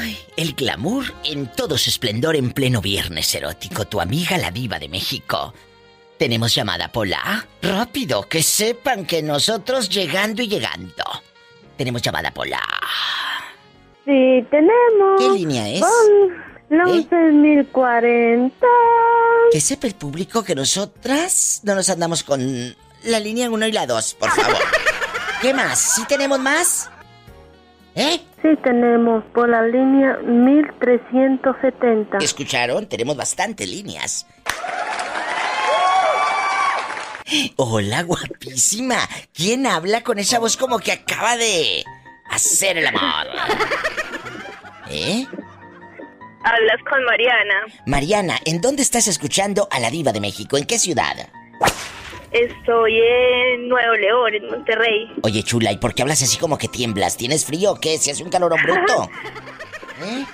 [0.00, 3.84] Ay, el glamour en todo su esplendor en pleno viernes erótico.
[3.86, 5.52] Tu amiga la diva de México.
[6.16, 7.46] Tenemos llamada Pola.
[7.62, 11.04] Rápido, que sepan que nosotros llegando y llegando.
[11.76, 12.60] Tenemos llamada Pola.
[14.04, 15.20] Sí, tenemos.
[15.20, 15.80] ¿Qué línea es?
[16.68, 18.52] La 11.040.
[19.50, 23.86] Que sepa el público que nosotras no nos andamos con la línea 1 y la
[23.86, 24.58] 2, por favor.
[25.42, 25.94] ¿Qué más?
[25.96, 26.90] ¿Sí tenemos más?
[27.98, 28.20] ¿Eh?
[28.40, 32.18] Sí, tenemos por la línea 1370.
[32.18, 32.86] ¿Escucharon?
[32.86, 34.24] Tenemos bastantes líneas.
[37.56, 39.00] Hola, guapísima.
[39.34, 41.82] ¿Quién habla con esa voz como que acaba de
[42.30, 43.26] hacer el amor?
[44.88, 45.26] ¿Eh?
[46.44, 47.54] Hablas con Mariana.
[47.84, 50.56] Mariana, ¿en dónde estás escuchando a la diva de México?
[50.56, 51.16] ¿En qué ciudad?
[52.32, 55.10] Estoy en Nuevo León, en Monterrey.
[55.22, 57.16] Oye, chula, ¿y por qué hablas así como que tiemblas?
[57.16, 57.96] ¿Tienes frío o qué?
[57.98, 59.10] ¿Se hace un calorón bruto?
[60.04, 60.24] ¿Eh?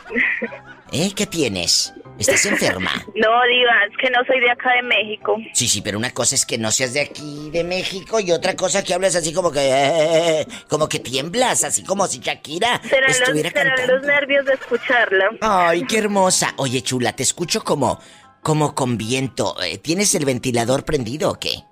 [0.92, 1.12] ¿Eh?
[1.14, 1.94] ¿Qué tienes?
[2.18, 2.90] ¿Estás enferma?
[3.14, 5.36] No, Diva, es que no soy de acá de México.
[5.52, 8.54] Sí, sí, pero una cosa es que no seas de aquí, de México, y otra
[8.56, 9.60] cosa que hablas así como que...
[9.62, 13.96] eh, como que tiemblas, así como si Shakira Serán, los, estuviera serán cantando.
[13.96, 15.26] los nervios de escucharla.
[15.40, 16.54] Ay, qué hermosa.
[16.56, 18.00] Oye, chula, te escucho como...
[18.42, 19.56] como con viento.
[19.62, 21.64] Eh, ¿Tienes el ventilador prendido o qué?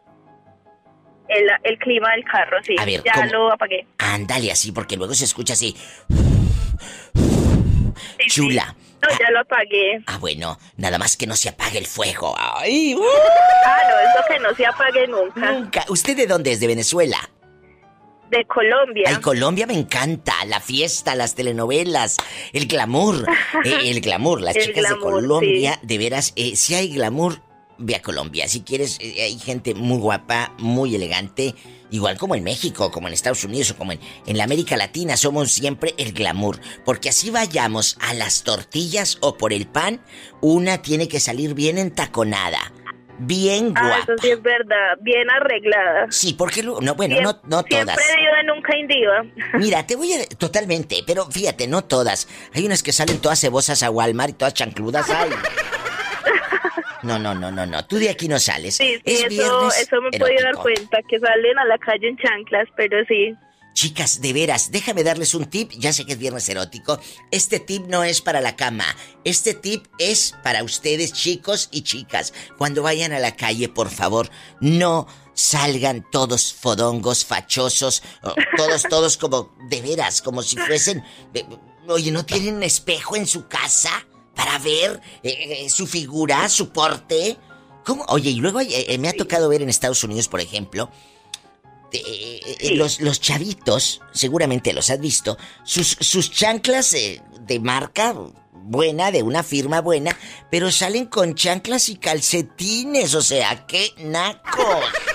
[1.35, 2.75] El, el clima del carro, sí.
[2.79, 3.27] A ver, ya ¿cómo?
[3.33, 3.87] lo apagué.
[3.99, 5.75] Ándale así, porque luego se escucha así.
[8.19, 8.75] Sí, Chula.
[8.79, 8.89] sí.
[9.03, 10.01] No, ya lo apagué.
[10.07, 12.35] Ah, bueno, nada más que no se apague el fuego.
[12.39, 13.03] Ay, uh,
[13.67, 15.51] Ah, no, eso que no se apague nunca.
[15.53, 15.85] nunca.
[15.89, 16.61] ¿Usted de dónde es?
[16.61, 17.19] ¿De Venezuela?
[18.31, 19.05] De Colombia.
[19.09, 20.45] Ay, Colombia me encanta.
[20.47, 22.17] La fiesta, las telenovelas,
[22.53, 23.27] el glamour.
[23.65, 27.41] Eh, el glamour, las El chicas de Colombia, de veras, eh, si hay glamour,
[27.79, 28.49] ve a Colombia.
[28.49, 31.55] Si quieres, eh, hay gente muy guapa, muy elegante.
[31.91, 35.17] Igual como en México, como en Estados Unidos o como en, en la América Latina,
[35.17, 36.59] somos siempre el glamour.
[36.85, 40.01] Porque así vayamos a las tortillas o por el pan,
[40.41, 42.59] una tiene que salir bien entaconada.
[43.19, 43.99] Bien Ah, guapa.
[44.05, 44.97] eso sí es verdad.
[45.03, 46.07] Bien arreglada.
[46.11, 47.69] Sí, porque no, bueno, no, no todas.
[48.01, 49.23] Siempre diva, nunca indiva.
[49.59, 50.25] Mira, te voy a...
[50.27, 52.27] Totalmente, pero fíjate, no todas.
[52.55, 55.09] Hay unas que salen todas cebosas a Walmart y todas chancludas.
[55.11, 55.31] Ay.
[57.03, 57.85] No, no, no, no, no.
[57.87, 58.77] Tú de aquí no sales.
[58.77, 60.63] Sí, sí, es eso, viernes eso me he podido dar erótico.
[60.63, 63.35] cuenta, que salen a la calle en chanclas, pero sí.
[63.75, 65.71] Chicas, de veras, déjame darles un tip.
[65.73, 67.01] Ya sé que es viernes erótico.
[67.31, 68.85] Este tip no es para la cama.
[69.25, 72.35] Este tip es para ustedes, chicos y chicas.
[72.59, 74.29] Cuando vayan a la calle, por favor,
[74.61, 78.03] no salgan todos fodongos, fachosos,
[78.59, 81.03] todos, todos como de veras, como si fuesen.
[81.33, 81.47] de-
[81.89, 87.37] Oye, ¿no tienen espejo en su casa para ver eh, eh, su figura, su porte?
[87.85, 88.05] ¿Cómo?
[88.09, 90.91] Oye, y luego eh, me ha tocado ver en Estados Unidos, por ejemplo,
[91.93, 98.15] eh, los, los chavitos, seguramente los has visto, sus, sus chanclas de marca
[98.53, 100.17] buena, de una firma buena,
[100.51, 104.85] pero salen con chanclas y calcetines, o sea, qué nacos.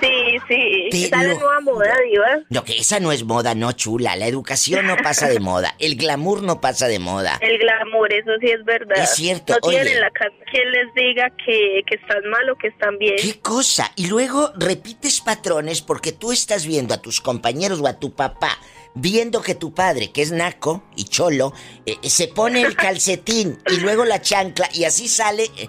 [0.00, 0.88] Sí, sí.
[0.90, 2.26] Te Está la lo nueva moda, diva.
[2.50, 4.14] No, que esa no es moda, no chula.
[4.16, 5.74] La educación no pasa de moda.
[5.78, 7.38] El glamour no pasa de moda.
[7.40, 8.98] El glamour, eso sí es verdad.
[9.02, 10.00] Es cierto, No tienen oye.
[10.00, 13.16] la casa quien les diga que, que están mal o que están bien.
[13.20, 13.90] ¿Qué cosa?
[13.96, 18.56] Y luego repites patrones porque tú estás viendo a tus compañeros o a tu papá,
[18.94, 21.52] viendo que tu padre, que es naco y cholo,
[21.86, 25.68] eh, se pone el calcetín y luego la chancla y así sale eh,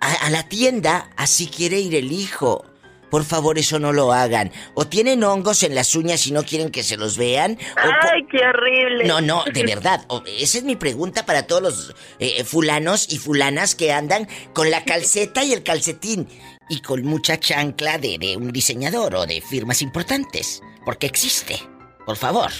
[0.00, 2.64] a, a la tienda, así quiere ir el hijo.
[3.10, 4.52] Por favor, eso no lo hagan.
[4.74, 7.58] O tienen hongos en las uñas y no quieren que se los vean.
[7.76, 9.04] Ay, qué horrible.
[9.04, 10.04] no, no, de verdad.
[10.08, 14.70] O- esa es mi pregunta para todos los eh, fulanos y fulanas que andan con
[14.70, 16.28] la calceta y el calcetín
[16.68, 20.62] y con mucha chancla de, de un diseñador o de firmas importantes.
[20.84, 21.58] Porque existe.
[22.06, 22.50] Por favor.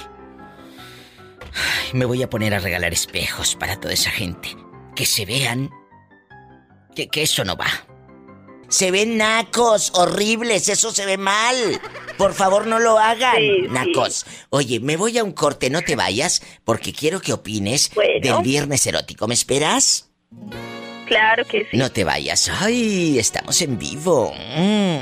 [1.53, 4.57] Ay, me voy a poner a regalar espejos para toda esa gente.
[4.95, 5.71] Que se vean.
[6.95, 7.69] Que, que eso no va.
[8.71, 11.81] Se ven nacos, horribles, eso se ve mal.
[12.17, 13.69] Por favor, no lo hagan, Sí, sí.
[13.69, 14.25] nacos.
[14.51, 18.37] Oye, me voy a un corte, no te vayas, porque quiero que opines Bueno.
[18.37, 19.27] del viernes erótico.
[19.29, 20.09] ¿Me esperas?
[21.07, 21.77] Claro que sí.
[21.77, 22.49] No te vayas.
[22.61, 24.33] Ay, estamos en vivo.
[24.57, 25.01] Mm.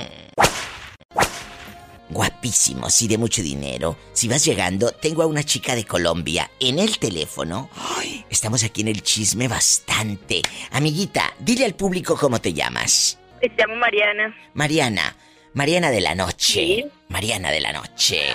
[2.10, 3.98] Guapísimos y de mucho dinero.
[4.14, 7.68] Si vas llegando, tengo a una chica de Colombia en el teléfono.
[7.98, 10.40] Ay, estamos aquí en el chisme bastante.
[10.70, 13.17] Amiguita, dile al público cómo te llamas.
[13.40, 14.36] Me llamo Mariana.
[14.54, 15.16] Mariana.
[15.54, 16.52] Mariana de la noche.
[16.52, 16.86] Sí.
[17.08, 18.34] Mariana de la noche.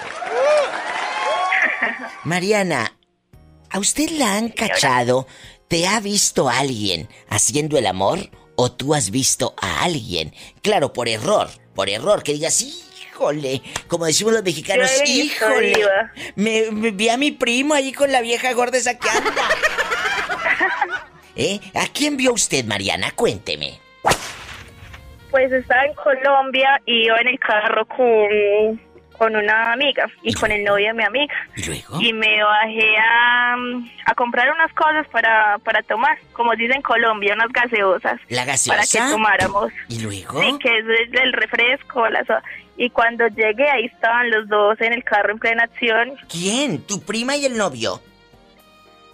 [2.23, 2.97] Mariana,
[3.69, 5.27] ¿a usted la han cachado?
[5.67, 8.29] ¿Te ha visto alguien haciendo el amor?
[8.55, 10.33] ¿O tú has visto a alguien?
[10.61, 11.49] Claro, por error.
[11.75, 15.73] Por error, que digas, híjole, como decimos los mexicanos, híjole.
[16.35, 19.31] Me vi a mi primo ahí con la vieja gorda esa que anda.
[21.35, 21.59] ¿Eh?
[21.73, 23.11] ¿A quién vio usted, Mariana?
[23.11, 23.82] Cuénteme.
[25.33, 28.79] Pues estaba en Colombia y iba en el carro con,
[29.17, 31.33] con una amiga y con el novio de mi amiga.
[31.55, 31.99] ¿Y luego?
[31.99, 33.55] Y me bajé a,
[34.05, 38.21] a comprar unas cosas para, para tomar, como dicen en Colombia, unas gaseosas.
[38.29, 39.05] ¿La Para gaseosa?
[39.07, 39.73] que tomáramos.
[39.89, 40.39] ¿Y luego?
[40.39, 40.85] Sí, que es
[41.19, 42.43] el, refresco, la
[42.77, 46.83] Y cuando llegué, ahí estaban los dos en el carro en plena acción, ¿Quién?
[46.83, 47.99] ¿Tu prima y el novio?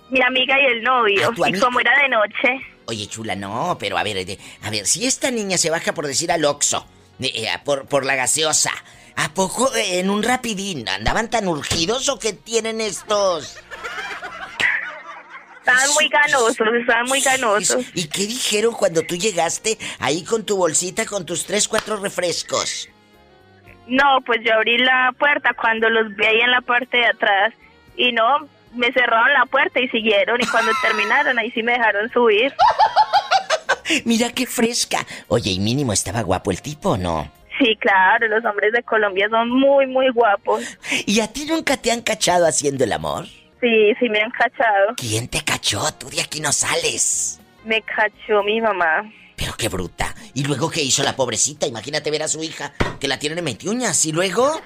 [0.09, 1.29] mi amiga y el novio.
[1.29, 4.71] Ah, tu y como era de noche, Oye, chula, no, pero a ver, eh, a
[4.71, 6.87] ver, si esta niña se baja por decir al Oxxo,
[7.19, 8.71] eh, eh, por, por la gaseosa,
[9.15, 13.57] ¿a poco eh, en un rapidín andaban tan urgidos o qué tienen estos?
[15.59, 17.85] estaban muy ganosos, estaban muy ganosos.
[17.93, 22.89] ¿Y qué dijeron cuando tú llegaste ahí con tu bolsita con tus tres, cuatro refrescos?
[23.85, 27.53] No, pues yo abrí la puerta cuando los vi ahí en la parte de atrás
[27.95, 32.09] y no, me cerraron la puerta y siguieron y cuando terminaron ahí sí me dejaron
[32.11, 32.53] subir.
[34.05, 35.05] Mira qué fresca.
[35.27, 37.31] Oye, y mínimo estaba guapo el tipo, ¿o ¿no?
[37.59, 40.63] Sí, claro, los hombres de Colombia son muy, muy guapos.
[41.05, 43.25] ¿Y a ti nunca te han cachado haciendo el amor?
[43.59, 44.95] Sí, sí me han cachado.
[44.95, 45.81] ¿Quién te cachó?
[45.97, 47.39] Tú de aquí no sales.
[47.65, 49.11] Me cachó mi mamá.
[49.35, 50.15] Pero qué bruta.
[50.33, 51.67] ¿Y luego qué hizo la pobrecita?
[51.67, 54.05] Imagínate ver a su hija que la tienen en metiuñas.
[54.05, 54.61] ¿Y luego?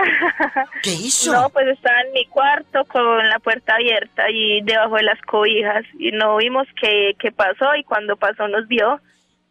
[0.82, 1.32] ¿Qué hizo?
[1.32, 5.84] No, pues estaba en mi cuarto con la puerta abierta y debajo de las cobijas
[5.98, 9.00] y no vimos qué, qué pasó y cuando pasó nos vio.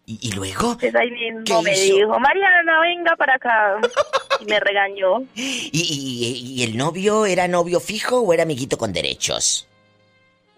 [0.06, 0.76] ¿Y, y luego?
[0.80, 1.96] Pues ahí ¿Qué mismo me hizo?
[1.98, 3.78] dijo, Mariana, venga para acá.
[4.40, 5.22] Y me regañó.
[5.36, 9.68] ¿Y, y- y el novio era novio fijo o era amiguito con derechos?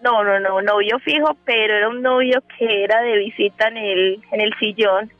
[0.02, 4.20] No, no, no, novio fijo, pero era un novio que era de visita en el,
[4.32, 5.12] en el sillón.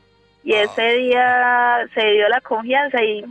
[0.43, 3.23] Y ese día se dio la confianza y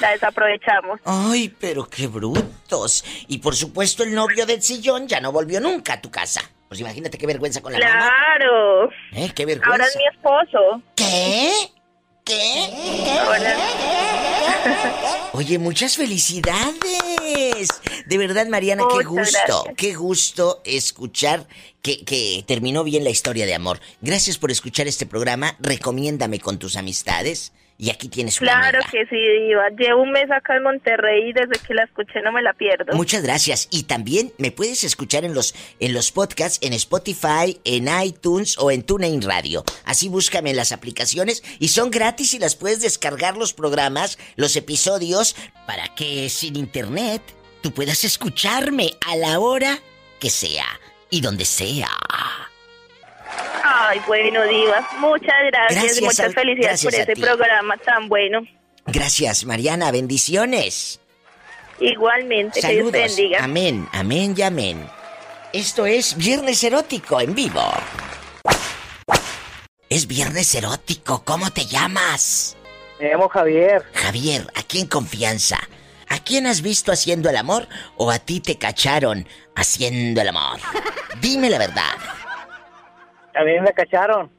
[0.00, 1.00] la desaprovechamos.
[1.04, 3.04] Ay, pero qué brutos.
[3.28, 6.42] Y por supuesto el novio del sillón ya no volvió nunca a tu casa.
[6.68, 8.10] Pues imagínate qué vergüenza con la mamá.
[8.38, 8.90] Claro.
[9.12, 9.30] ¿Eh?
[9.34, 9.72] Qué vergüenza.
[9.72, 10.82] Ahora es mi esposo.
[10.94, 11.52] ¿Qué?
[12.24, 13.10] ¿Qué?
[13.20, 13.56] Ahora...
[15.32, 17.68] Oye, muchas felicidades.
[18.06, 19.14] De verdad, Mariana, qué gusto.
[19.14, 19.76] gracias.
[19.76, 21.46] Qué gusto escuchar
[21.82, 23.80] que, que terminó bien la historia de amor.
[24.00, 25.56] Gracias por escuchar este programa.
[25.58, 27.52] Recomiéndame con tus amistades.
[27.78, 28.90] Y aquí tienes una Claro amiga.
[28.90, 29.68] que sí, Diva.
[29.76, 32.94] Llevo un mes acá en Monterrey y desde que la escuché no me la pierdo.
[32.94, 33.66] Muchas gracias.
[33.70, 38.70] Y también me puedes escuchar en los, en los podcasts, en Spotify, en iTunes o
[38.70, 39.64] en TuneIn Radio.
[39.84, 44.54] Así búscame en las aplicaciones y son gratis y las puedes descargar los programas, los
[44.56, 45.34] episodios,
[45.66, 47.22] para que sin internet
[47.62, 49.78] tú puedas escucharme a la hora
[50.20, 50.66] que sea
[51.10, 51.88] y donde sea.
[53.92, 54.88] Ay, bueno, Diva.
[55.00, 55.82] Muchas gracias.
[55.82, 57.20] Gracias y muchas a- felicidades por gracias a este ti.
[57.20, 58.40] programa tan bueno.
[58.86, 59.90] Gracias, Mariana.
[59.90, 60.98] Bendiciones.
[61.78, 63.16] Igualmente, que Dios te Saludos.
[63.16, 63.44] bendiga.
[63.44, 64.88] Amén, amén y amén.
[65.52, 67.62] Esto es Viernes Erótico en vivo.
[69.90, 71.22] Es Viernes Erótico.
[71.24, 72.56] ¿Cómo te llamas?
[72.98, 73.82] Me llamo Javier.
[73.94, 75.58] Javier, aquí en confianza.
[76.08, 80.60] ¿A quién has visto haciendo el amor o a ti te cacharon haciendo el amor?
[81.20, 81.92] Dime la verdad.
[83.32, 84.30] También me cacharon.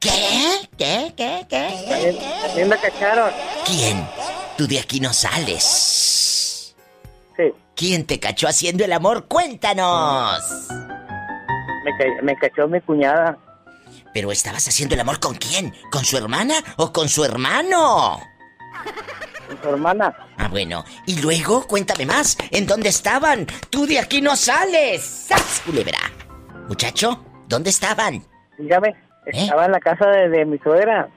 [0.00, 0.68] ¿Qué?
[0.76, 1.12] ¿Qué?
[1.16, 1.46] ¿Qué?
[1.48, 1.84] ¿Qué?
[1.88, 3.30] También, también me cacharon.
[3.66, 4.06] ¿Quién?
[4.56, 6.74] Tú de aquí no sales.
[7.36, 7.52] Sí.
[7.74, 9.26] ¿Quién te cachó haciendo el amor?
[9.26, 10.68] Cuéntanos.
[12.22, 13.38] Me cachó mi cuñada.
[14.12, 15.74] ¿Pero estabas haciendo el amor con quién?
[15.90, 18.20] ¿Con su hermana o con su hermano?
[19.46, 20.16] Con su hermana.
[20.36, 20.84] Ah, bueno.
[21.06, 22.36] Y luego, cuéntame más.
[22.50, 23.46] ¿En dónde estaban?
[23.70, 25.02] Tú de aquí no sales.
[25.02, 25.98] ¡Sas, culebra!
[26.68, 28.24] Muchacho, ¿dónde estaban?
[28.58, 28.88] Dígame.
[29.26, 29.30] ¿Eh?
[29.32, 31.08] Estaba en la casa de, de mi suegra.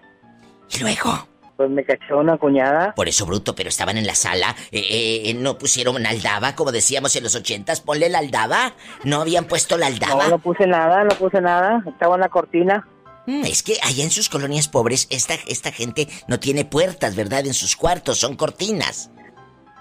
[0.70, 1.28] Y luego.
[1.58, 2.94] Pues me cachó una cuñada.
[2.96, 4.56] Por eso, bruto, pero estaban en la sala.
[4.72, 7.82] Eh, eh, no pusieron aldaba, como decíamos en los ochentas.
[7.82, 8.74] Ponle la aldaba.
[9.04, 10.24] No habían puesto la aldaba.
[10.24, 11.84] No, no puse nada, no puse nada.
[11.88, 12.88] Estaba en la cortina.
[13.28, 17.46] Mm, Es que allá en sus colonias pobres, esta, esta gente no tiene puertas, ¿verdad?
[17.46, 19.12] En sus cuartos, son cortinas.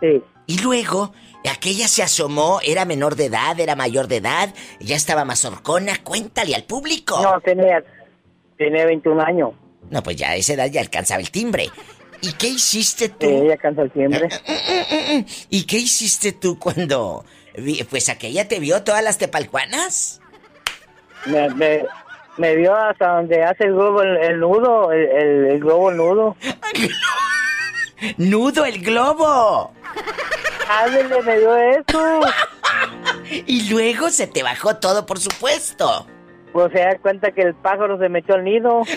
[0.01, 0.23] Sí.
[0.51, 1.13] Y luego,
[1.49, 6.03] aquella se asomó, era menor de edad, era mayor de edad, ya estaba más horcona.
[6.03, 7.23] Cuéntale al público.
[7.23, 7.85] No, tenía,
[8.59, 9.51] tenía 21 años.
[9.91, 11.69] No, pues ya a esa edad ya alcanzaba el timbre.
[12.21, 13.27] ¿Y qué hiciste Sí, tú?
[13.29, 14.29] ella cansa siempre.
[15.51, 17.25] ¿Y qué hiciste tú cuando...
[17.89, 20.21] Pues aquella te vio todas las tepalcuanas?
[21.27, 21.85] Me, me,
[22.39, 26.37] me vio hasta donde hace el globo, el, el nudo, el, el, el globo nudo.
[28.17, 29.75] ¡Nudo el globo!
[30.71, 32.21] Ándale, me dio eso.
[33.47, 36.07] Y luego se te bajó todo, por supuesto.
[36.53, 38.83] Pues se da cuenta que el pájaro se me echó al nido.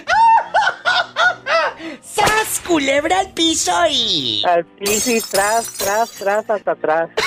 [2.02, 4.44] ¡Sas, culebra al piso y...
[4.46, 7.10] Al piso y tras, tras, tras, hasta atrás.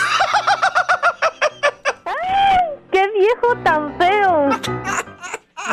[2.93, 4.49] ¡Qué viejo tan feo!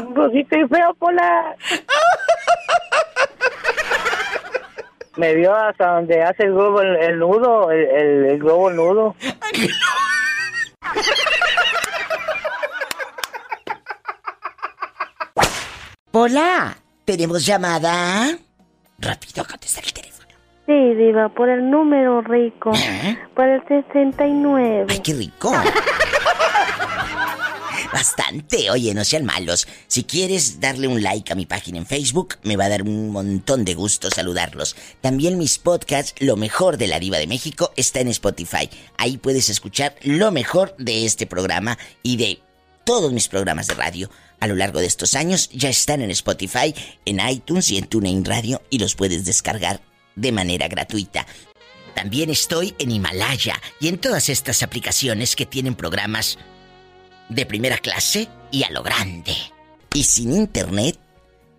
[0.15, 1.55] Rosita y feo, Pola.
[5.15, 9.15] Me vio hasta donde hace el globo el, el nudo, el, el, el globo nudo.
[16.11, 18.37] Hola, ¿tenemos llamada?
[18.99, 20.29] Rápido, contesta el teléfono.
[20.65, 22.71] Sí, Diva, por el número rico.
[22.75, 23.17] ¿Eh?
[23.35, 24.85] Por el 69.
[24.89, 25.51] ¡Ay, qué rico!
[27.93, 29.67] Bastante, oye, no sean malos.
[29.87, 33.11] Si quieres darle un like a mi página en Facebook, me va a dar un
[33.11, 34.75] montón de gusto saludarlos.
[34.99, 38.67] También mis podcasts, Lo mejor de la Diva de México, está en Spotify.
[38.97, 42.39] Ahí puedes escuchar lo mejor de este programa y de
[42.83, 44.09] todos mis programas de radio
[44.39, 45.51] a lo largo de estos años.
[45.53, 46.73] Ya están en Spotify,
[47.05, 49.81] en iTunes y en TuneIn Radio y los puedes descargar
[50.15, 51.27] de manera gratuita.
[51.93, 56.39] También estoy en Himalaya y en todas estas aplicaciones que tienen programas
[57.33, 59.33] de primera clase y a lo grande.
[59.93, 60.97] Y sin internet,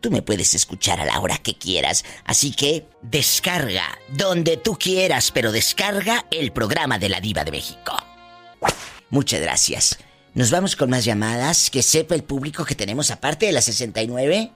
[0.01, 2.05] tú me puedes escuchar a la hora que quieras.
[2.25, 7.97] Así que descarga donde tú quieras, pero descarga el programa de la Diva de México.
[9.11, 9.99] Muchas gracias.
[10.35, 11.71] Nos vamos con más llamadas.
[11.71, 14.51] Que sepa el público que tenemos aparte de las 69.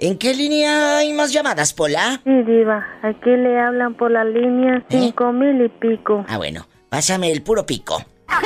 [0.00, 2.20] ¿En qué línea hay más llamadas, Pola?
[2.24, 4.84] Sí, Diva, aquí le hablan por la línea ¿Eh?
[4.90, 6.24] cinco mil y pico.
[6.28, 6.66] Ah, bueno.
[6.88, 8.04] Pásame el puro pico.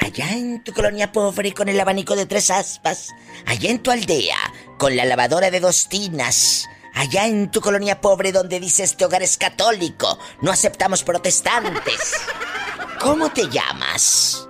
[0.00, 3.10] Allá en tu colonia pobre con el abanico de tres aspas.
[3.46, 4.36] Allá en tu aldea
[4.78, 6.66] con la lavadora de dos tinas.
[6.94, 10.18] Allá en tu colonia pobre donde dice este hogar es católico.
[10.40, 12.14] No aceptamos protestantes.
[13.00, 14.46] ¿Cómo te llamas?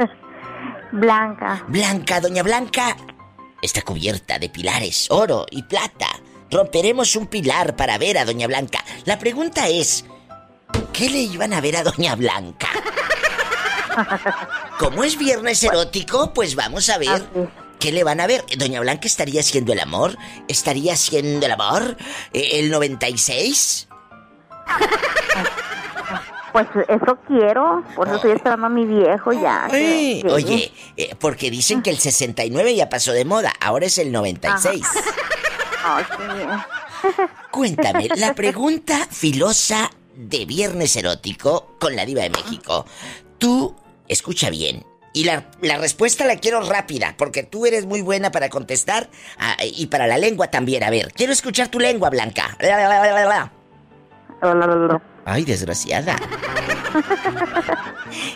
[0.93, 1.65] Blanca.
[1.69, 2.97] Blanca, doña Blanca.
[3.61, 6.09] Está cubierta de pilares, oro y plata.
[6.51, 8.85] Romperemos un pilar para ver a doña Blanca.
[9.05, 10.05] La pregunta es,
[10.93, 12.69] ¿qué le iban a ver a doña Blanca?
[14.81, 17.23] Como es viernes erótico, pues vamos a ver
[17.79, 18.43] qué le van a ver.
[18.57, 20.17] Doña Blanca estaría haciendo el amor,
[20.49, 21.99] estaría haciendo el amor,
[22.33, 23.89] Eh, el 96.
[26.53, 29.69] Pues eso quiero, por eso estoy esperando a mi viejo ya.
[29.71, 30.25] Ay.
[30.29, 34.85] Oye, eh, porque dicen que el 69 ya pasó de moda, ahora es el 96.
[35.85, 37.15] Ay, qué.
[37.53, 42.85] Cuéntame, la pregunta filosa de Viernes Erótico con la Diva de México.
[43.39, 43.77] Tú,
[44.11, 44.85] escucha bien.
[45.13, 49.57] Y la, la respuesta la quiero rápida, porque tú eres muy buena para contestar ah,
[49.65, 50.85] y para la lengua también.
[50.85, 52.57] A ver, quiero escuchar tu lengua, Blanca.
[55.25, 56.17] Ay, desgraciada.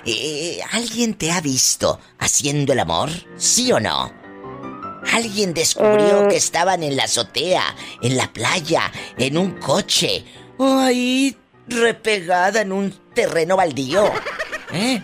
[0.06, 3.10] Eh, ¿Alguien te ha visto haciendo el amor?
[3.36, 4.12] ¿Sí o no?
[5.12, 6.28] ¿Alguien descubrió Eh.
[6.28, 10.24] que estaban en la azotea, en la playa, en un coche?
[10.58, 14.04] O ahí repegada en un terreno baldío.
[14.72, 15.02] ¿Eh?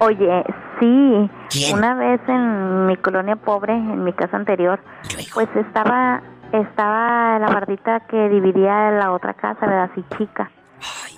[0.00, 0.44] Oye,
[0.78, 1.30] sí.
[1.50, 1.76] ¿Quién?
[1.76, 4.80] Una vez en mi colonia pobre, en mi casa anterior,
[5.34, 9.90] pues estaba estaba la bardita que dividía la otra casa, ¿verdad?
[9.92, 10.50] Así chica.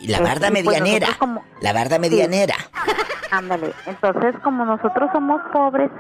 [0.09, 1.07] la barda este, pues medianera.
[1.19, 2.55] como- La barda medianera.
[3.31, 3.73] Ándale.
[3.87, 5.91] Entonces, como nosotros somos pobres,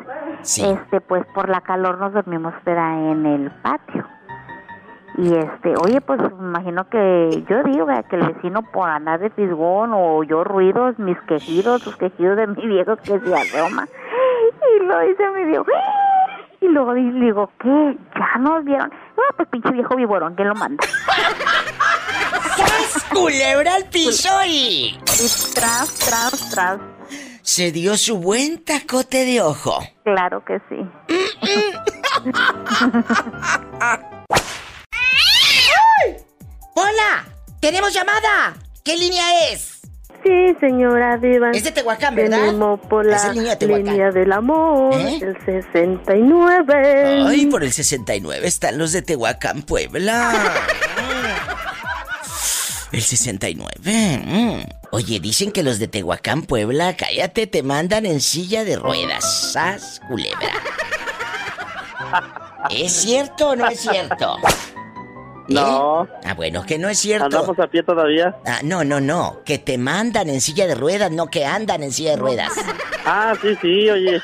[0.42, 0.64] Sí.
[0.68, 3.12] este, pues por la calor nos dormimos ¿verdad?
[3.12, 4.04] en el patio.
[5.18, 8.04] Y este, oye, pues imagino que yo digo ¿verdad?
[8.08, 12.46] que el vecino por andar de fisgón o oyó ruidos, mis quejidos, los quejidos de
[12.46, 13.86] mi viejo que se aroma.
[14.78, 15.64] Y lo dice mi viejo.
[16.60, 17.96] Y luego digo, ¿qué?
[18.14, 18.90] ¿Ya nos vieron?
[18.92, 20.84] Ah, pues pinche viejo viborón, ¿quién lo manda?
[22.56, 24.96] ¡Sas, culebra al piso y...
[24.96, 26.78] Y tras, tras, tras.
[27.42, 29.80] Se dio su buen tacote de ojo.
[30.04, 30.86] Claro que sí.
[36.74, 37.26] ¡Hola!
[37.60, 38.54] ¡Tenemos llamada!
[38.84, 39.80] ¿Qué línea es?
[40.24, 41.50] Sí, señora Diva.
[41.52, 42.40] Es de Tehuacán, ¿verdad?
[42.40, 45.18] Tenemos por la niño de línea del amor, ¿Eh?
[45.22, 47.24] el 69.
[47.26, 50.34] Ay, por el 69 están los de Tehuacán, Puebla.
[52.92, 54.22] El 69.
[54.24, 54.60] mm.
[54.90, 59.52] Oye, dicen que los de Tehuacán, Puebla, cállate, te mandan en silla de ruedas.
[59.52, 60.50] ¡Sas, culebra!
[62.70, 64.36] ¿Es cierto o no es cierto?
[65.50, 65.54] ¿Eh?
[65.54, 66.08] No.
[66.24, 67.24] Ah, bueno, que no es cierto.
[67.24, 68.36] Andamos a pie todavía.
[68.46, 69.40] Ah, no, no, no.
[69.44, 72.52] Que te mandan en silla de ruedas, no que andan en silla de ruedas.
[73.04, 74.20] Ah, sí, sí, oye.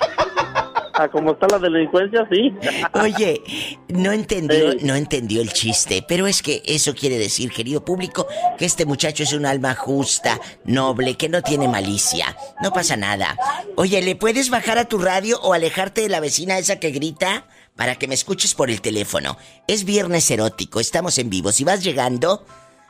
[0.95, 2.55] A como está la delincuencia, sí.
[2.95, 3.43] Oye,
[3.89, 8.65] no entendió, no entendió el chiste, pero es que eso quiere decir, querido público, que
[8.65, 12.35] este muchacho es un alma justa, noble, que no tiene malicia.
[12.63, 13.37] No pasa nada.
[13.77, 17.47] Oye, ¿le puedes bajar a tu radio o alejarte de la vecina esa que grita?
[17.77, 19.37] Para que me escuches por el teléfono.
[19.67, 21.53] Es viernes erótico, estamos en vivo.
[21.53, 22.45] Si vas llegando,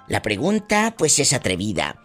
[0.08, 1.96] la pregunta pues es atrevida.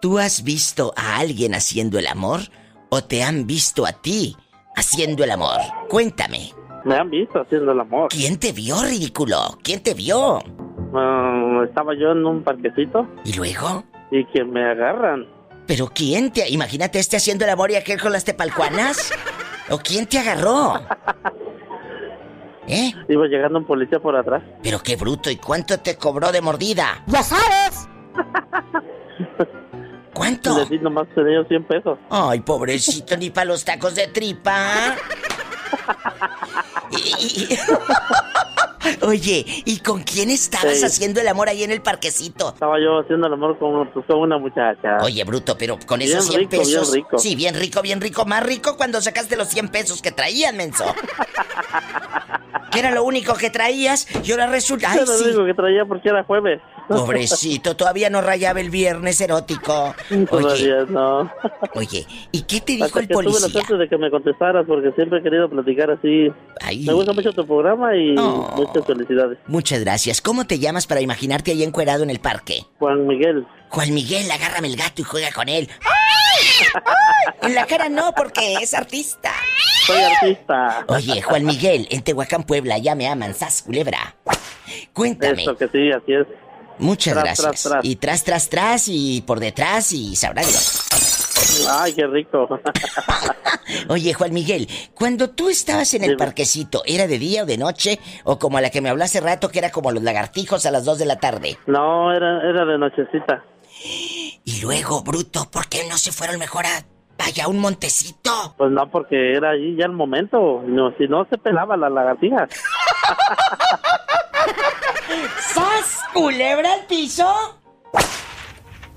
[0.00, 2.40] ¿Tú has visto a alguien haciendo el amor
[2.88, 4.36] o te han visto a ti
[4.76, 5.60] haciendo el amor?
[5.88, 6.52] Cuéntame.
[6.84, 8.08] Me han visto haciendo el amor.
[8.08, 9.58] ¿Quién te vio, ridículo?
[9.62, 10.38] ¿Quién te vio?
[10.94, 13.84] Ah, estaba yo en un parquecito ¿Y luego?
[14.10, 15.26] y que me agarran.
[15.66, 16.48] ¿Pero quién te...
[16.48, 19.12] Imagínate este haciendo el amor y aquel con las tepalcuanas?
[19.68, 20.80] ¿O quién te agarró?
[22.70, 22.92] ¿Eh?
[23.08, 24.42] Iba llegando un policía por atrás.
[24.62, 27.02] Pero qué bruto, ¿y cuánto te cobró de mordida?
[27.06, 27.88] ¡Ya sabes!
[30.14, 30.58] ¿Cuánto?
[30.58, 31.98] Le di nomás tenía 100 pesos.
[32.10, 34.96] Ay, pobrecito, ni para los tacos de tripa.
[36.92, 37.58] Y- y-
[39.02, 40.84] Oye, ¿y con quién estabas Sí.
[40.84, 42.48] haciendo el amor ahí en el parquecito?
[42.48, 44.96] Estaba yo haciendo el amor con, pues, con una muchacha.
[45.02, 46.92] Oye, bruto, pero con Bien esos 100 rico, bien pesos.
[46.92, 47.18] rico.
[47.18, 48.24] Sí, bien rico, bien rico.
[48.24, 50.84] Más rico cuando sacaste los 100 pesos que traían, menso.
[52.70, 54.90] Que era lo único que traías y ahora resulta.
[54.90, 55.24] Ay, Era lo sí.
[55.24, 56.60] único que traía porque era jueves.
[56.88, 59.94] Pobrecito, todavía no rayaba el viernes erótico.
[60.10, 61.30] Oye, Todavía no.
[61.74, 63.50] oye, ¿y qué te dijo Hasta el que tuve la policía?
[63.62, 66.32] suerte de que me contestaras porque siempre he querido platicar así.
[66.60, 66.84] Ay.
[66.84, 68.52] Me gusta mucho tu programa y Oh.
[68.56, 69.38] muchas felicidades.
[69.46, 70.20] Muchas gracias.
[70.20, 72.64] ¿Cómo te llamas para imaginarte ahí encuerado en el parque?
[72.78, 73.46] Juan Miguel.
[73.70, 75.68] Juan Miguel, agárrame el gato y juega con él.
[75.82, 76.66] ¡Ay!
[76.84, 77.34] ¡Ay!
[77.42, 79.32] En la cara no, porque es artista.
[79.86, 80.84] Soy artista.
[80.88, 84.16] Oye, Juan Miguel, en Tehuacán, Puebla, ya me aman, sas, culebra.
[84.92, 85.42] Cuéntame.
[85.42, 86.26] Eso que sí, así es.
[86.78, 87.62] Muchas Tras, gracias.
[87.62, 87.84] tras, tras.
[87.84, 90.86] Y tras, tras, tras, y por detrás, y sabrá Dios.
[91.70, 92.48] Ay, qué rico.
[93.88, 97.98] Oye, Juan Miguel, cuando tú estabas en el parquecito, ¿era de día o de noche?
[98.24, 100.70] O como a la que me habló hace rato, que era como los lagartijos a
[100.70, 101.58] las 2 de la tarde.
[101.66, 103.44] No, era, era de nochecita.
[103.82, 106.84] Y luego, bruto, ¿por qué no se fueron mejor a...
[107.18, 108.54] Vaya, un montecito?
[108.56, 110.62] Pues no, porque era ahí ya el momento.
[110.66, 112.48] No, si no, se pelaba la lagartija.
[115.52, 115.98] ¡Sas!
[116.14, 117.60] ¿Culebra al piso?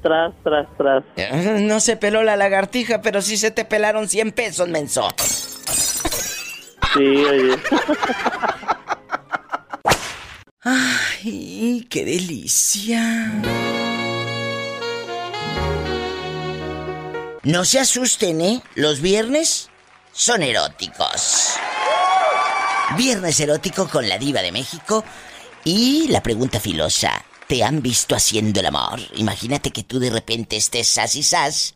[0.02, 1.04] Tras, tras, tras.
[1.62, 5.08] No se peló la lagartija, pero sí se te pelaron 100 pesos, menso.
[6.94, 7.58] Sí, oye.
[10.64, 13.32] ¡Ay, qué delicia!
[17.44, 18.62] No se asusten, ¿eh?
[18.76, 19.70] Los viernes
[20.14, 21.56] son eróticos.
[22.96, 25.04] Viernes erótico con la diva de México
[25.66, 27.26] y la pregunta filosa.
[27.48, 29.02] ¿Te han visto haciendo el amor?
[29.16, 31.76] Imagínate que tú de repente estés sas y sas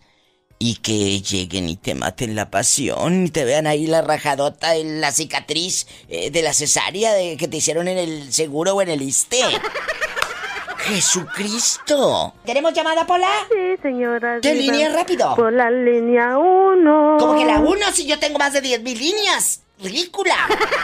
[0.58, 5.02] y que lleguen y te maten la pasión y te vean ahí la rajadota en
[5.02, 9.02] la cicatriz eh, de la cesárea que te hicieron en el seguro o en el
[9.02, 9.42] ISTE.
[10.88, 12.34] ¡Jesucristo!
[12.46, 13.28] ¿Tenemos llamada, Pola?
[13.50, 14.40] Sí, señora.
[14.42, 14.72] ¿Qué diva.
[14.74, 14.90] línea?
[14.94, 15.36] Rápido.
[15.36, 17.18] Por la línea 1.
[17.20, 19.64] Como que la uno si yo tengo más de 10 mil líneas.
[19.80, 20.36] ¡Ridícula!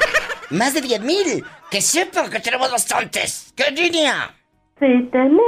[0.50, 1.46] más de 10 mil.
[1.72, 3.54] Que sepan que tenemos bastantes.
[3.56, 4.36] ¿Qué línea?
[4.80, 5.42] Sí, tenemos.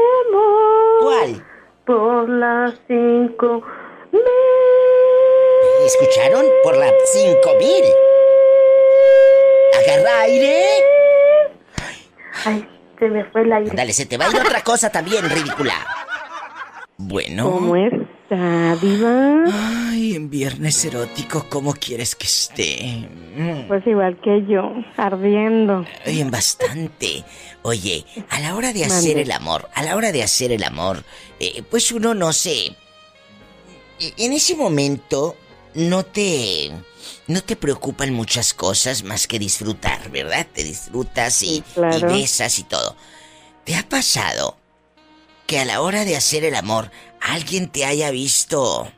[1.01, 1.45] ¿Cuál?
[1.85, 3.61] Por las 5.
[5.85, 6.45] ¿Escucharon?
[6.63, 7.83] Por la 5000.
[9.83, 10.65] Agarra aire.
[12.45, 12.67] Ay,
[12.99, 13.71] se me fue el aire.
[13.75, 15.73] Dale, se te va a ir otra cosa también, ridícula.
[16.97, 17.51] Bueno.
[17.51, 19.43] ¿Cómo está, Diva?
[19.89, 23.09] Ay, en viernes erótico, ¿cómo quieres que esté?
[23.35, 25.85] Mm, Pues igual que yo, ardiendo.
[26.05, 27.23] Bien, bastante.
[27.63, 28.95] Oye, a la hora de Mande.
[28.95, 31.03] hacer el amor, a la hora de hacer el amor,
[31.39, 32.75] eh, pues uno no sé.
[34.17, 35.35] En ese momento
[35.73, 36.71] no te.
[37.27, 40.45] No te preocupan muchas cosas más que disfrutar, ¿verdad?
[40.53, 41.97] Te disfrutas y, Claro.
[42.11, 42.95] y besas y todo.
[43.63, 44.57] ¿Te ha pasado
[45.47, 46.91] que a la hora de hacer el amor
[47.21, 48.91] alguien te haya visto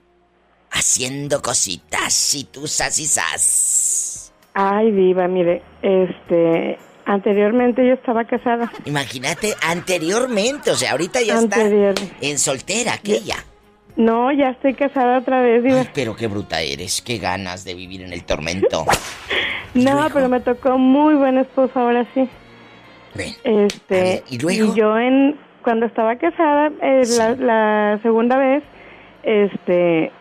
[0.72, 4.34] haciendo cositas y tú sas y sas?
[4.54, 6.78] Ay, Diva, mire, este.
[7.06, 8.70] Anteriormente yo estaba casada.
[8.84, 11.96] Imagínate, anteriormente, o sea, ahorita ya Anterior.
[11.98, 13.46] está en soltera aquella.
[13.98, 15.64] No, ya estoy casada otra vez.
[15.66, 18.86] Ay, pero qué bruta eres, qué ganas de vivir en el tormento.
[19.74, 20.10] No, luego?
[20.14, 22.28] pero me tocó muy buen esposo ahora sí.
[23.14, 24.74] Ven, Este, ver, ¿y luego?
[24.74, 27.20] yo en cuando estaba casada eh, Sí.
[27.20, 28.64] la, la segunda vez,
[29.24, 30.12] este,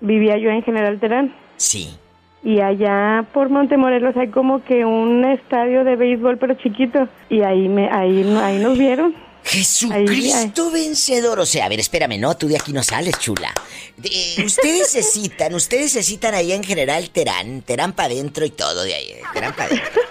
[0.00, 1.96] vivía yo en General Terán sí.
[2.42, 7.68] y allá por Montemorelos hay como que un estadio de béisbol pero chiquito y ahí
[7.68, 9.14] me ahí ahí nos vieron.
[9.44, 11.38] Jesucristo vencedor.
[11.38, 13.52] O sea, a ver, espérame, no, tú de aquí no sales, chula.
[13.96, 18.50] De- ustedes se citan, ustedes se citan ahí en general Terán, Terán para adentro y
[18.50, 20.02] todo de ahí, Terán para adentro.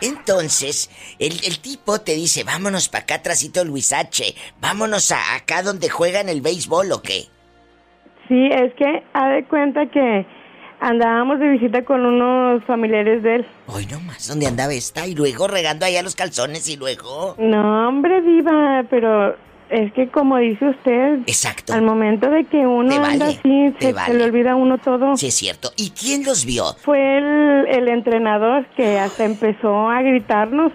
[0.00, 4.34] Entonces, el, el tipo te dice, vámonos para acá, trasito Luis H.
[4.60, 7.26] Vámonos a acá donde juegan el béisbol o qué.
[8.28, 10.26] Sí, es que ha de cuenta que
[10.80, 13.46] Andábamos de visita con unos familiares de él.
[13.66, 15.06] Hoy nomás, ¿dónde andaba esta?
[15.06, 17.34] Y luego regando allá los calzones y luego...
[17.38, 19.34] No, hombre, diva, pero
[19.70, 21.20] es que como dice usted...
[21.26, 21.72] Exacto.
[21.72, 24.12] Al momento de que uno Te anda vale, así, te se, vale.
[24.12, 25.16] se le olvida a uno todo.
[25.16, 25.70] Sí, es cierto.
[25.76, 26.64] ¿Y quién los vio?
[26.82, 30.72] Fue el, el entrenador que hasta empezó a gritarnos.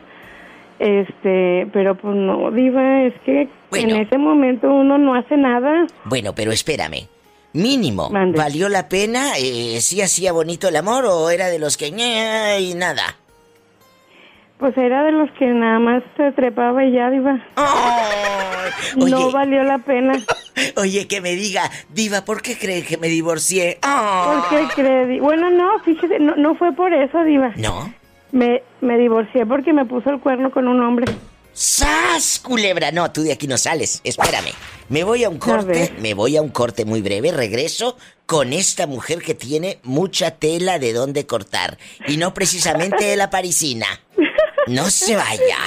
[0.80, 3.96] Este, pero pues no, diva, es que Bueno.
[3.96, 5.86] en ese momento uno no hace nada.
[6.06, 7.08] Bueno, pero espérame.
[7.54, 8.38] Mínimo, Mande.
[8.38, 9.34] ¿valió la pena?
[9.38, 11.88] Eh, ¿Sí hacía bonito el amor o era de los que...
[11.88, 13.18] y nada?
[14.58, 17.44] Pues era de los que nada más se trepaba y ya, diva.
[17.56, 20.14] Ay, No valió la pena.
[20.78, 23.80] oye, que me diga, Diva, ¿por qué cree que me divorcié?
[23.82, 24.42] ¿Por Ay.
[24.50, 25.20] qué cree?
[25.20, 27.52] Bueno, no, fíjese, no, no fue por eso, diva.
[27.56, 27.92] ¿No?
[28.32, 31.12] Me, me divorcié porque me puso el cuerno con un hombre.
[31.54, 31.90] ¡Sas,
[32.44, 32.92] culebra!
[32.92, 34.02] No, tú de aquí no sales.
[34.04, 34.52] Espérame.
[34.90, 37.32] Me voy a un corte, me voy a un corte muy breve.
[37.32, 41.78] Regreso con esta mujer que tiene mucha tela de dónde cortar.
[42.08, 43.88] Y no precisamente de la parisina.
[44.68, 45.58] No se vaya.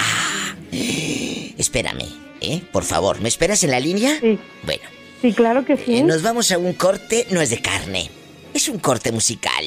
[1.57, 2.05] Espérame,
[2.41, 2.61] ¿eh?
[2.71, 4.19] Por favor, ¿me esperas en la línea?
[4.19, 4.39] Sí.
[4.63, 4.83] Bueno,
[5.21, 5.97] Sí, claro que sí.
[5.97, 8.11] eh, nos vamos a un corte, no es de carne.
[8.53, 9.65] Es un corte musical.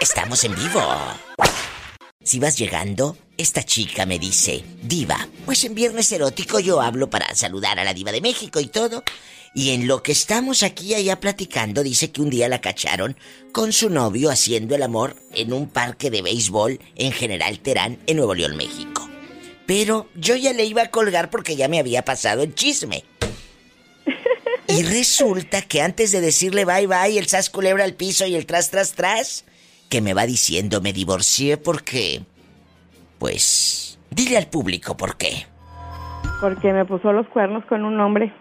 [0.00, 0.82] Estamos en vivo.
[2.22, 7.32] Si vas llegando, esta chica me dice, Diva, pues en Viernes Erótico yo hablo para
[7.36, 9.04] saludar a la Diva de México y todo.
[9.54, 13.16] Y en lo que estamos aquí allá platicando, dice que un día la cacharon
[13.52, 18.16] con su novio haciendo el amor en un parque de béisbol en General Terán, en
[18.16, 19.08] Nuevo León, México.
[19.66, 23.04] Pero yo ya le iba a colgar porque ya me había pasado el chisme.
[24.70, 28.44] Y resulta que antes de decirle bye bye, el sas culebra al piso y el
[28.44, 29.44] tras tras tras,
[29.88, 32.22] que me va diciendo me divorcié porque...
[33.18, 33.98] Pues...
[34.10, 35.46] Dile al público por qué.
[36.40, 38.32] Porque me puso los cuernos con un hombre.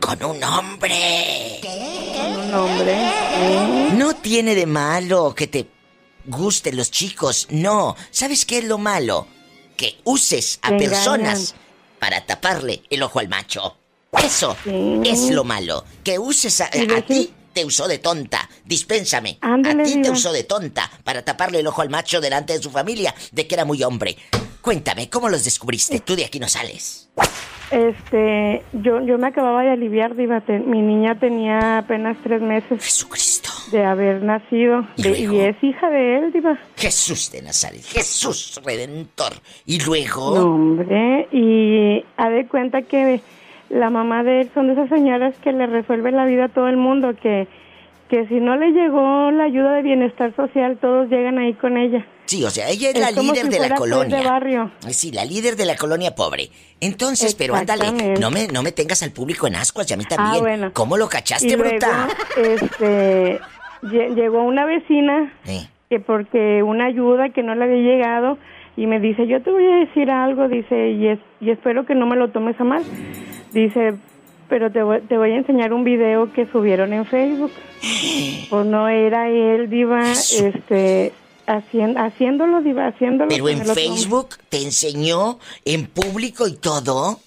[0.00, 1.60] Con un hombre.
[1.62, 2.92] Con un hombre.
[2.94, 3.88] ¿eh?
[3.96, 5.66] No tiene de malo que te
[6.26, 7.96] gusten los chicos, no.
[8.10, 9.26] ¿Sabes qué es lo malo?
[9.76, 11.54] Que uses a personas
[11.98, 13.76] para taparle el ojo al macho.
[14.12, 15.00] Eso Sí.
[15.04, 15.84] es lo malo.
[16.04, 18.48] Que uses a, a ti te usó de tonta.
[18.68, 19.38] Dispénsame.
[19.40, 22.62] Ándale, a ti te usó de tonta para taparle el ojo al macho delante de
[22.62, 24.14] su familia de que era muy hombre.
[24.60, 26.00] Cuéntame, ¿cómo los descubriste?
[26.00, 27.08] Tú de aquí no sales.
[27.70, 30.42] Este, yo, yo me acababa de aliviar, diva.
[30.48, 33.50] Mi niña tenía apenas tres meses Jesucristo.
[33.72, 34.86] de haber nacido.
[34.96, 36.58] ¿Y De- y es hija de él, diva.
[36.76, 37.82] Jesús de Nazaret.
[37.84, 39.32] Jesús Redentor.
[39.66, 40.34] Y luego...
[40.34, 43.20] No, hombre, y ha de cuenta que
[43.70, 46.68] la mamá de él son de esas señoras que le resuelven la vida a todo
[46.68, 47.46] el mundo, que,
[48.08, 52.06] que si no le llegó la ayuda de bienestar social, todos llegan ahí con ella.
[52.26, 54.16] Sí, o sea, ella es, Es la líder si de la colonia.
[54.18, 54.70] de barrio.
[54.88, 56.48] Sí, la líder de la colonia pobre.
[56.80, 60.04] Entonces, pero ándale, no me, no me tengas al público en ascuas y a mí
[60.04, 60.36] también.
[60.36, 60.70] Ah, bueno.
[60.74, 62.08] ¿Cómo lo cachaste, y luego, bruta?
[62.36, 63.40] este,
[63.82, 65.32] lle- llegó una vecina
[65.88, 68.38] que porque una ayuda que no le había llegado
[68.76, 71.94] y me dice, yo te voy a decir algo, dice, y, es, y espero que
[71.94, 72.82] no me lo tomes a mal.
[73.52, 73.94] Dice,
[74.48, 77.52] pero te voy, te voy a enseñar un video que subieron en Facebook.
[78.50, 81.12] Pues no era él, diva, este,
[81.46, 83.28] hacien- haciéndolo, diva, haciéndolo.
[83.28, 83.66] pero en.
[83.66, 87.20] Facebook te enseñó en público y todo.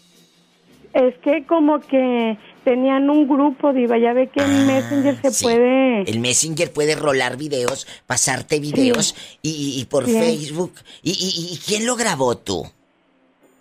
[0.94, 5.32] Es que como que tenían un grupo, diva, ya ve que en Ah, Messenger se
[5.32, 5.44] sí.
[5.46, 6.02] puede...
[6.02, 10.14] El Messenger puede rolar videos, pasarte videos y, y por Sí.
[10.14, 10.74] Facebook.
[11.04, 12.64] ¿Y, y, y quién lo grabó tú?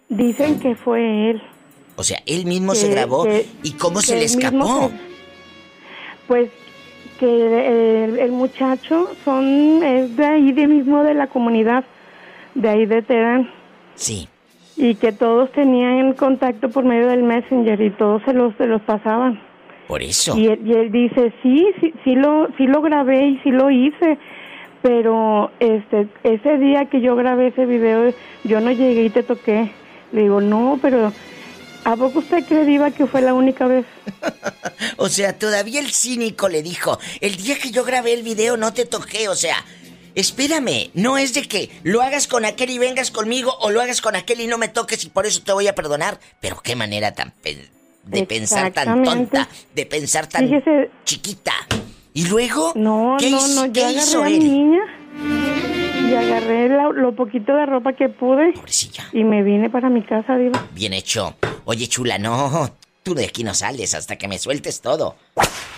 [0.09, 1.42] Dicen que fue él.
[2.01, 3.25] O sea, él mismo se grabó.
[3.25, 4.89] que- ¿Y cómo se le escapó?
[4.89, 4.97] se-
[6.27, 6.51] Pues
[7.19, 11.85] que el, el muchacho son es de ahí de mismo de la comunidad,
[12.55, 13.51] de ahí de Terán,
[13.97, 14.29] Sí.
[14.79, 18.81] y que todos tenían contacto por medio del Messenger y todos se los se los
[18.81, 19.39] pasaban.
[19.87, 20.39] Por eso.
[20.39, 23.71] Y él, y él dice, sí, sí, sí lo, sí lo grabé y sí lo
[23.71, 24.17] hice,
[24.81, 29.71] pero este, ese día que yo grabé ese video, yo no llegué y te toqué.
[30.13, 31.13] Le digo, no, pero
[31.85, 33.87] ¿a poco usted cree, Diva, que fue la única vez?
[34.97, 38.73] O sea, todavía el cínico le dijo, el día que yo grabé el video no
[38.73, 39.57] te toqué, o sea,
[40.14, 44.01] espérame, no es de que lo hagas con aquel y vengas conmigo o lo hagas
[44.01, 46.77] con aquel y no me toques y por eso te voy a perdonar, pero qué
[46.77, 47.69] manera tan pe-
[48.05, 51.53] de pensar tan tonta, de pensar tan Fíjese- chiquita.
[52.12, 54.45] Y luego, No, ¿qué no, qué yo agarré hizo a mi él?
[54.45, 54.81] niña
[56.11, 60.03] y agarré la- lo poquito de ropa que pude Pobrecilla, y me vine para mi
[60.03, 60.66] casa, Diva.
[60.75, 61.37] bien hecho.
[61.64, 62.70] Oye, chula, no,
[63.03, 65.16] tú de aquí no sales hasta que me sueltes todo.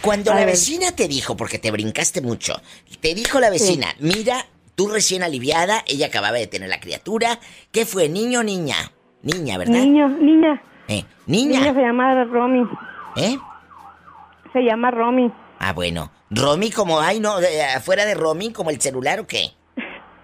[0.00, 0.50] Cuando A la ver.
[0.50, 2.54] vecina te dijo, porque te brincaste mucho,
[3.00, 7.38] te dijo la vecina, mira, tú recién aliviada, ella acababa de tener la criatura,
[7.70, 8.76] ¿qué fue, niño o niña?
[9.22, 9.74] Niña, ¿verdad?
[9.74, 12.64] Niño, niña, Eh, niña niña, se llama Romy,
[13.16, 13.38] ¿eh?
[14.52, 15.30] se llama Romy.
[15.60, 17.34] Ah, bueno, Romy como, ay, no,
[17.76, 19.52] afuera de Romy, como el celular o qué?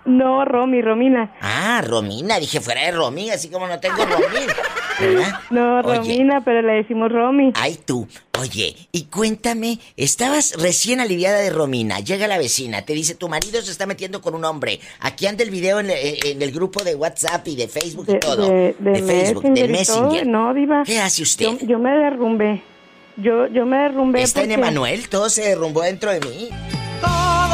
[0.08, 1.34] No, Romy, Romina.
[1.40, 4.46] Ah, Romina, dije fuera de Romy, así como no tengo Romy.
[5.00, 5.40] ¿Verdad?
[5.50, 5.96] No, Oye.
[5.98, 7.52] Romina, pero le decimos Romy.
[7.54, 8.08] Ay, tú.
[8.40, 13.60] Oye, y cuéntame, estabas recién aliviada de Romina, llega la vecina, te dice, tu marido
[13.62, 14.80] se está metiendo con un hombre.
[15.00, 18.18] Aquí anda el video en, en el grupo de WhatsApp y de Facebook y De,
[18.18, 18.48] todo.
[18.48, 20.30] de- de Facebook, Messenger del.
[20.30, 20.82] No, Diva.
[20.84, 21.46] ¿Qué hace usted?
[21.60, 22.62] Yo, yo me derrumbé.
[23.16, 24.22] Yo, yo me derrumbé.
[24.22, 25.08] ¿Está en Emanuel?
[25.08, 26.48] ¿Todo se derrumbó dentro de mí?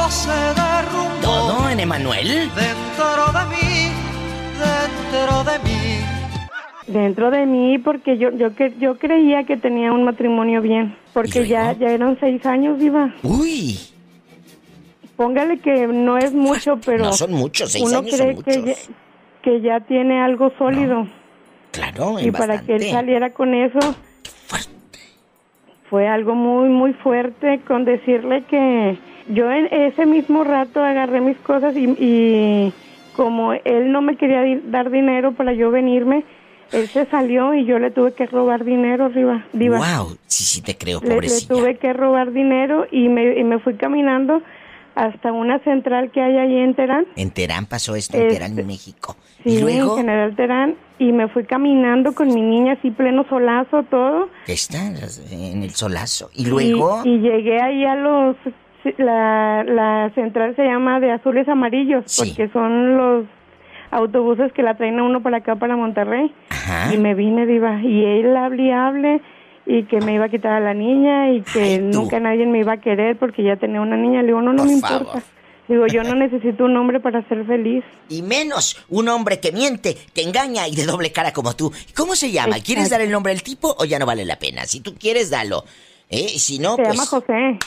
[0.05, 2.29] Todo se derrumbó ¿Todo en Emanuel?
[2.29, 3.91] dentro de mí,
[4.61, 6.05] dentro de mí.
[6.87, 10.95] Dentro de mí, porque yo, yo, que, yo creía que tenía un matrimonio bien.
[11.15, 13.15] Porque ¿Y ya, ya eran seis años, Diva.
[13.23, 13.79] Uy,
[15.17, 18.63] Póngale que no es mucho, pero no son muchos, seis uno años cree son que
[18.63, 18.75] ya,
[19.41, 21.07] que ya tiene algo sólido.
[21.71, 23.81] Claro, y para que él saliera con eso,
[24.49, 24.99] Fuerte.
[25.89, 31.37] fue algo muy, muy fuerte con decirle que yo en ese mismo rato agarré mis
[31.39, 32.73] cosas y, y
[33.17, 36.25] como él no me quería dar dinero para yo venirme,
[36.73, 39.45] él se salió y yo le tuve que robar dinero, Riva.
[39.53, 39.79] Diva.
[39.79, 41.55] Wow, sí, sí te creo, Le, le pobrecilla.
[41.55, 44.43] tuve que robar dinero y me, y me fui caminando
[44.97, 47.07] hasta una central que hay ahí en Terán.
[47.17, 49.17] En Terán pasó esto, en Este, Terán, en México.
[49.43, 50.75] Sí, y luego, en General Terán.
[50.99, 54.29] Y me fui caminando con mi niña así pleno solazo, todo.
[54.47, 56.31] está en el solazo.
[56.35, 58.37] Y luego, Y, y llegué ahí a los...
[58.99, 62.31] La, la central se llama de azules amarillos Sí.
[62.37, 63.27] porque son los
[63.91, 66.33] autobuses que la traen a uno para acá, para Monterrey.
[66.51, 66.93] Ajá.
[66.95, 67.81] Y me vine, diva.
[67.83, 69.21] Y él hable y hable
[69.67, 72.59] y que me iba a quitar a la niña y que Ay, nunca nadie me
[72.59, 74.21] iba a querer porque ya tenía una niña.
[74.21, 75.01] Le digo, no, no Por me favor.
[75.03, 75.23] importa.
[75.69, 77.83] Digo, yo no necesito un hombre para ser feliz.
[78.11, 81.73] y menos un hombre que miente, que engaña y de doble cara como tú.
[81.97, 82.57] ¿Cómo se llama?
[82.65, 84.65] ¿Quieres dar el nombre del tipo o ya no vale la pena?
[84.67, 85.65] Si tú quieres, dalo.
[86.11, 86.29] ¿Eh?
[86.39, 86.89] Si no, Se pues...
[86.95, 87.59] llama José.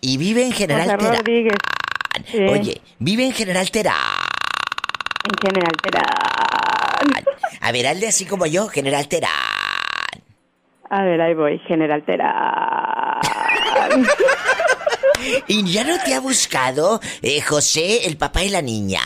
[0.00, 1.16] Y vive en General José Terán.
[1.16, 1.54] Rodríguez.
[2.30, 2.38] Sí.
[2.38, 3.94] Oye, vive en General Terán.
[5.24, 7.24] En General Terán.
[7.60, 9.30] A ver, hazle así como yo, General Terán.
[10.88, 11.58] A ver, ahí voy.
[11.66, 13.20] General Terán.
[15.46, 19.00] ¿Y ya no te ha buscado eh, José, el papá de la niña?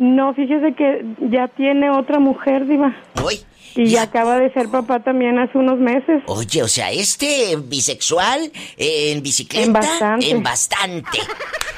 [0.00, 2.96] No, fíjese que ya tiene otra mujer, Diva.
[3.24, 3.40] Uy.
[3.76, 6.22] Y ya- acaba de ser papá también hace unos meses.
[6.26, 9.64] Oye, o sea, este bisexual eh, en bicicleta.
[9.66, 10.30] En bastante.
[10.30, 11.18] En bastante.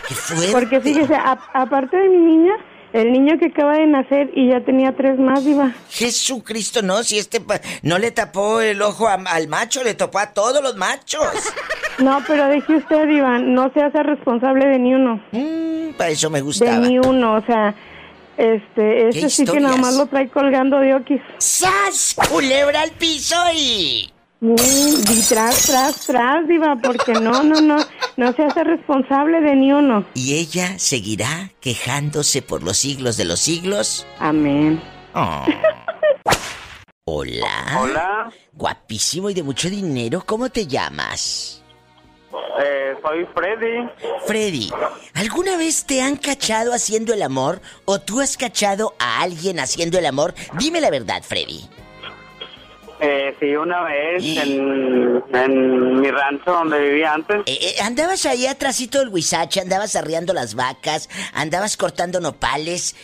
[0.08, 0.52] Qué fuerte.
[0.52, 2.52] Porque fíjese, a- aparte de mi niña,
[2.94, 5.72] el niño que acaba de nacer y ya tenía tres más, Diva.
[5.90, 10.18] Jesucristo, no, si este pa- no le tapó el ojo a- al macho, le tapó
[10.20, 11.26] a todos los machos.
[11.98, 15.20] No, pero deje usted, Diva, no se hace responsable de ni uno.
[15.32, 16.78] Mm, para eso me De gustaba.
[16.87, 17.74] ni uno, o sea,
[18.37, 21.21] este, este sí que nada más lo trae colgando de oquis.
[21.38, 22.16] ¡Sas!
[22.31, 24.11] Culebra al piso y.
[24.40, 27.77] Mm, y tras, tras, tras, Diva, porque no, no, no,
[28.16, 30.05] no se hace responsable de ni uno.
[30.14, 34.07] Y ella seguirá quejándose por los siglos de los siglos.
[34.18, 34.83] Amén.
[35.14, 35.45] Oh.
[37.05, 37.79] Hola.
[37.81, 40.23] Hola, Guapísimo y de mucho dinero.
[40.25, 41.62] ¿Cómo te llamas?
[42.62, 43.88] Eh, soy Freddy.
[44.27, 44.71] Freddy,
[45.14, 49.99] ¿alguna vez te han cachado haciendo el amor o tú has cachado a alguien haciendo
[49.99, 50.35] el amor?
[50.59, 51.68] Dime la verdad, Freddy.
[53.05, 57.38] Eh, sí, una vez en, en mi rancho donde vivía antes.
[57.47, 62.95] Eh, eh, andabas ahí atrásito del huizache, andabas arreando las vacas, andabas cortando nopales.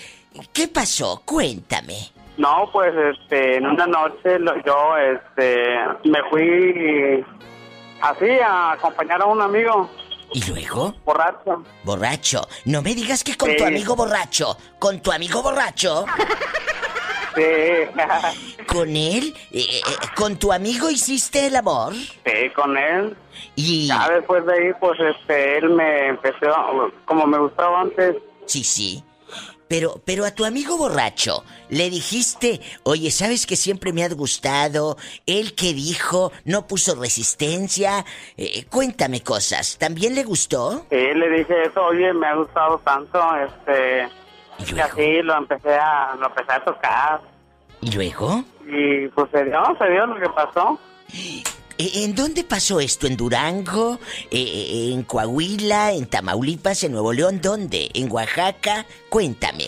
[0.53, 1.21] ¿Qué pasó?
[1.25, 1.97] Cuéntame.
[2.37, 5.67] No, pues este, en una noche lo- yo este,
[6.05, 7.25] me fui
[8.01, 9.89] así a acompañar a un amigo
[10.33, 10.95] ¿Y luego?
[11.05, 11.63] borracho.
[11.85, 12.49] Borracho.
[12.67, 14.57] No me digas que con tu amigo borracho.
[14.79, 16.05] Con tu amigo borracho.
[17.35, 17.43] Sí,
[18.67, 19.35] Con él.
[19.53, 19.83] eh, eh,
[20.17, 21.95] con tu amigo hiciste el amor.
[21.95, 23.17] sí, con él.
[23.55, 23.87] Y.
[23.87, 29.05] Ya después de ahí, pues este, él me empezó, como me gustaba antes, Sí, sí.
[29.69, 34.97] Pero, pero a tu amigo borracho le dijiste, oye, ¿sabes que siempre me has gustado?
[35.27, 38.05] Él que dijo, no puso resistencia.
[38.37, 39.77] Eh, cuéntame cosas.
[39.79, 40.87] ¿También le gustó?
[40.91, 44.09] sí, le dije eso, oye, me ha gustado tanto, este,
[44.67, 47.21] ¿Y y así lo empecé a, lo empecé a tocar.
[47.81, 48.43] ¿Y luego?
[48.67, 50.79] Y pues se dio, se dio lo que pasó.
[51.79, 53.07] Eh, ¿En dónde pasó esto?
[53.07, 54.01] ¿En Durango?
[54.31, 55.93] Eh, eh, ¿En Coahuila?
[55.93, 56.83] ¿En Tamaulipas?
[56.83, 57.41] ¿En Nuevo León?
[57.41, 57.89] ¿Dónde?
[57.95, 58.85] ¿En Oaxaca?
[59.09, 59.67] Cuéntame.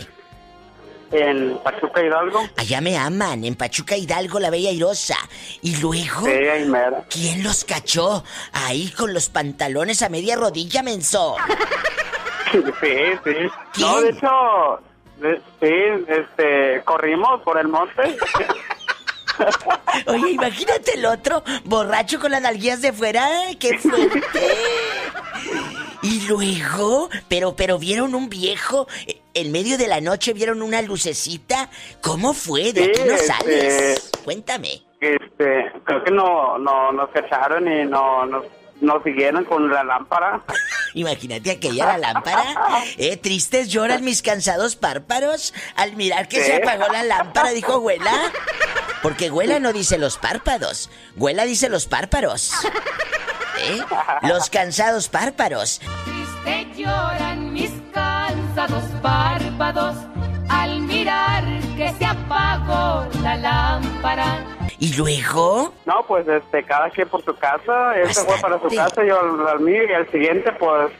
[1.12, 2.40] En Pachuca Hidalgo.
[2.56, 5.16] Allá me aman, en Pachuca Hidalgo, la Bella Airosa.
[5.62, 6.24] Y luego...
[6.24, 7.04] Sí, ahí mero.
[7.08, 8.22] ¿Quién los cachó?
[8.52, 11.36] Ahí con los pantalones a media rodilla, menso.
[12.52, 12.58] Sí,
[13.22, 13.30] sí.
[13.78, 14.02] No, ¿Quién?
[14.02, 14.80] de hecho,
[15.60, 18.02] sí, este, corrimos por el monte.
[20.06, 23.26] Oye, imagínate el otro, borracho con las nalguillas de fuera.
[23.46, 24.22] ¡Ay, ¡Qué fuerte!
[26.28, 27.08] luego?
[27.28, 28.86] Pero, pero vieron un viejo.
[29.06, 31.68] eh, En medio de la noche vieron una lucecita.
[32.00, 32.72] ¿Cómo fue?
[32.72, 34.10] De Sí, aquí no este- sales.
[34.24, 34.82] Cuéntame.
[35.00, 38.44] Este, creo que no, no nos cacharon y no nos,
[38.80, 40.42] nos siguieron con la lámpara.
[40.94, 42.44] Imagínate aquella la lámpara.
[42.98, 48.12] Eh, tristes lloran mis cansados párpados al mirar que se apagó la lámpara, dijo Güela.
[49.02, 50.90] Porque Güela no dice los párpados.
[51.16, 52.52] Güela dice los párpados.
[53.60, 53.80] ¿Eh?
[54.22, 55.80] Los cansados párpados.
[56.04, 59.96] Triste lloran mis cansados párpados
[60.48, 61.44] al mirar
[61.76, 64.44] que se apagó la lámpara.
[64.78, 65.74] Y luego.
[65.84, 69.20] No, pues este, cada quien por su casa, él se fue para su casa, yo
[69.20, 70.90] al, al mío y al siguiente pues,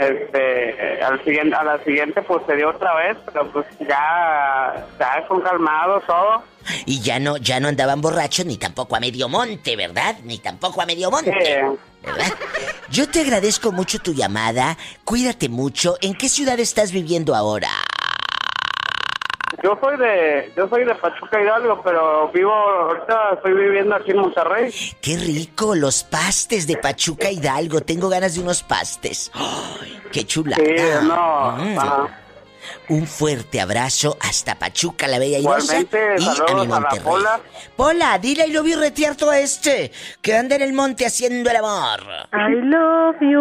[0.00, 5.26] este, al siguiente, a la siguiente pues se dio otra vez, pero pues ya, ya
[5.28, 6.42] con calmado todo.
[6.86, 10.16] Y ya no, ya no andaban borrachos ni tampoco a medio monte, ¿verdad?
[10.24, 11.32] Ni tampoco a medio monte.
[11.32, 11.78] Sí.
[12.02, 12.32] ¿Verdad?
[12.90, 14.78] Yo te agradezco mucho tu llamada.
[15.04, 15.96] Cuídate mucho.
[16.00, 17.68] ¿En qué ciudad estás viviendo ahora?
[19.62, 24.18] Yo soy de, yo soy de Pachuca Hidalgo, pero vivo, ahorita estoy viviendo aquí en
[24.18, 24.72] Monterrey.
[25.02, 27.80] Qué rico, los pastes de Pachuca Hidalgo.
[27.80, 29.30] Tengo ganas de unos pastes.
[29.34, 30.62] ¡Ay, qué chulada!
[30.64, 30.74] Sí,
[31.06, 31.78] no, Mm.
[31.78, 32.16] ajá.
[32.88, 35.80] Un fuerte abrazo hasta Pachuca, la bella Irosa.
[35.80, 37.00] Igualmente, Y a mi a la Monterrey.
[37.04, 37.40] Pola.
[37.76, 39.90] Pola, dile y lo vi retierto a este,
[40.22, 42.00] que anda en el monte haciendo el amor.
[42.32, 43.40] I love you,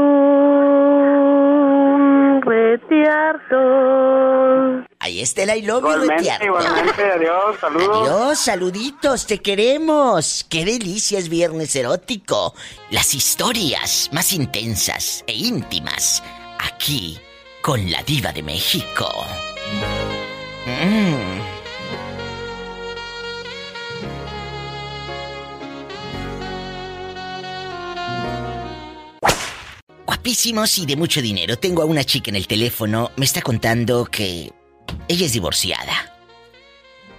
[3.49, 4.88] retiarto.
[5.09, 8.07] Ahí está el I love igualmente, adiós, saludos.
[8.07, 10.45] Adiós, saluditos, te queremos.
[10.47, 12.53] Qué delicia es viernes erótico.
[12.91, 16.21] Las historias más intensas e íntimas
[16.59, 17.17] aquí
[17.63, 19.09] con la diva de México.
[20.67, 21.39] Mm.
[30.05, 31.57] Guapísimos y de mucho dinero.
[31.57, 33.09] Tengo a una chica en el teléfono.
[33.15, 34.51] Me está contando que
[35.09, 36.13] ella es divorciada.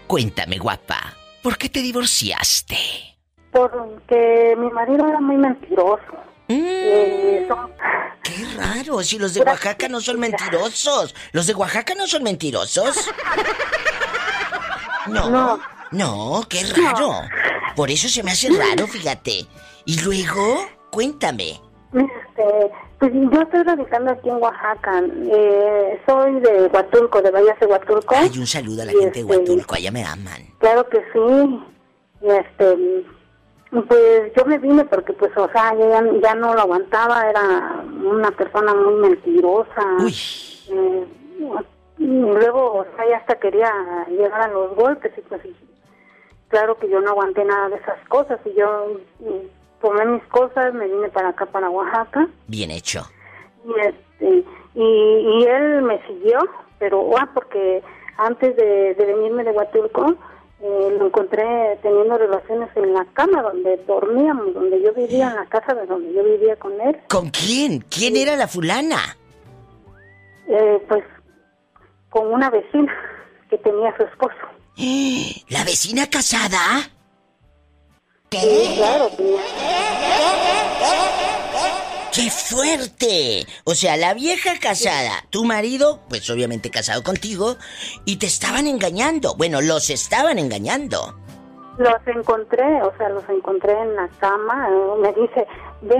[0.07, 2.79] Cuéntame, guapa, ¿por qué te divorciaste?
[3.53, 6.01] Porque mi marido era muy mentiroso.
[6.49, 7.71] Eh, son-
[8.23, 11.15] Qué raro, si los de Oaxaca no son mentirosos.
[11.33, 13.11] ¿Los de Oaxaca no son mentirosos?
[15.07, 15.31] No.
[15.31, 15.61] No.
[15.93, 17.13] No, qué raro.
[17.75, 19.47] Por eso se me hace raro, fíjate.
[19.87, 21.61] Y luego, cuéntame.
[21.93, 25.03] Este, pues yo estoy radicando aquí en Oaxaca.
[25.09, 28.15] Eh, soy de Huatulco, de Vallas de Huatulco.
[28.15, 30.43] Hay un saludo a la Y gente de este, Huatulco, allá me aman.
[30.59, 31.65] Claro que sí.
[32.21, 33.05] Y este,
[33.71, 37.29] pues yo me vine porque, pues, o sea, ya, ya no lo aguantaba.
[37.31, 39.83] Era una persona muy mentirosa.
[40.05, 40.15] Uy,
[40.69, 41.07] Eh,
[41.99, 43.73] y luego, o sea, ya hasta quería
[44.09, 45.41] llegar a los golpes y pues
[46.49, 48.89] claro que yo no aguanté nada de esas cosas y yo
[49.81, 53.03] tomé mis cosas, me vine para acá, para Oaxaca bien hecho.
[53.65, 56.39] y este y, y él me siguió,
[56.79, 57.83] pero ah, porque
[58.19, 60.17] antes de, de venirme de Huatulco
[60.63, 65.47] eh, lo encontré teniendo relaciones en la cama donde dormíamos, donde yo vivía, en la
[65.47, 66.99] casa de donde yo vivía con él.
[67.09, 67.81] ¿Con quién?
[67.89, 69.17] ¿Quién era la fulana?
[70.49, 71.03] Eh, pues
[72.11, 72.93] con una vecina
[73.49, 74.35] que tenía su esposo.
[75.49, 76.91] ¿La vecina casada?
[78.33, 79.11] Sí, claro.
[82.13, 83.45] ¡Qué fuerte!
[83.65, 87.57] O sea, la vieja casada, tu marido, pues obviamente casado contigo,
[88.05, 89.35] y te estaban engañando.
[89.37, 91.15] Bueno, los estaban engañando.
[91.79, 94.69] Los encontré, o sea, los encontré en la cama.
[94.71, 95.47] eh, Me dice,
[95.83, 95.97] ve,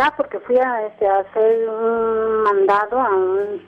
[0.00, 3.62] ah, porque fui a, este, a hacer un mandado a un,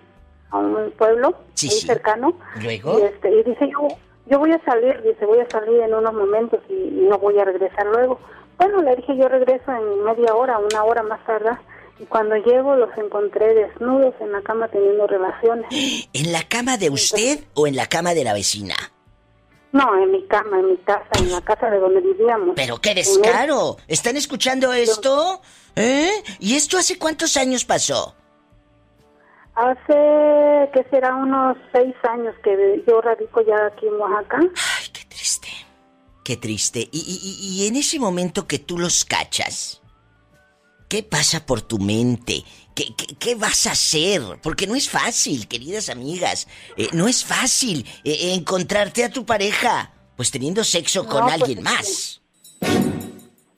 [0.50, 1.86] a un pueblo Sí, ahí sí.
[1.86, 2.36] cercano.
[2.62, 2.98] ¿Luego?
[2.98, 3.88] Y, este, y dice, yo,
[4.30, 7.38] yo voy a salir, dice, voy a salir en unos momentos y, y no voy
[7.38, 8.20] a regresar luego.
[8.56, 11.50] Bueno, le dije, yo regreso en media hora, una hora más tarde.
[11.98, 15.66] Y cuando llego los encontré desnudos en la cama teniendo relaciones.
[16.12, 18.74] ¿En la cama de usted o en la cama de la vecina?
[19.72, 22.54] No, en mi cama, en mi casa, en la casa de donde vivíamos.
[22.56, 23.76] Pero qué descaro.
[23.86, 25.40] ¿Están escuchando esto?
[25.76, 26.10] ¿Eh?
[26.38, 28.14] ¿Y esto hace cuántos años pasó?
[29.54, 34.38] Hace, que será unos seis años que yo radico ya aquí en Oaxaca.
[34.40, 35.48] Ay, qué triste.
[36.24, 36.88] Qué triste.
[36.92, 39.82] Y, y- y- en ese momento que tú los cachas,
[40.88, 42.44] ¿qué pasa por tu mente?
[42.74, 44.22] ¿Qué, qué- qué vas a hacer?
[44.42, 46.46] Porque no es fácil, queridas amigas.
[46.76, 51.62] Eh, no es fácil eh, encontrarte a tu pareja, pues teniendo sexo con pues, alguien
[51.62, 52.22] más.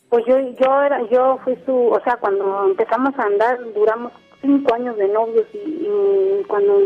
[0.08, 4.12] Pues yo, yo era, yo fui su, o sea, cuando empezamos a andar, duramos
[4.42, 6.78] cinco años de novios y, y cuando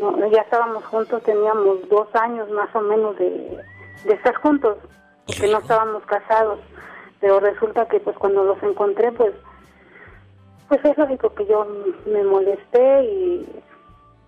[0.00, 3.58] no- ya estábamos juntos teníamos dos años más o menos de,
[4.04, 4.78] de estar juntos,
[5.26, 6.58] porque no estábamos casados.
[7.20, 9.32] Pero resulta que pues cuando los encontré, pues
[10.68, 11.66] Pues es lógico que yo
[12.06, 13.46] me molesté y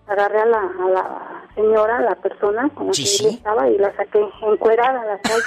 [0.07, 3.27] agarré a la, a la señora, a la persona con la Sí, que sí.
[3.37, 5.41] estaba y la saqué encuerada a la calle.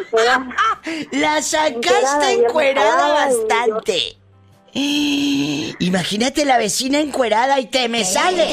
[0.00, 0.46] Encuerada.
[1.12, 3.98] La Encuerada, sacaste encuerada yo- bastante.
[5.78, 8.46] Imagínate la vecina encuerada y te me sales.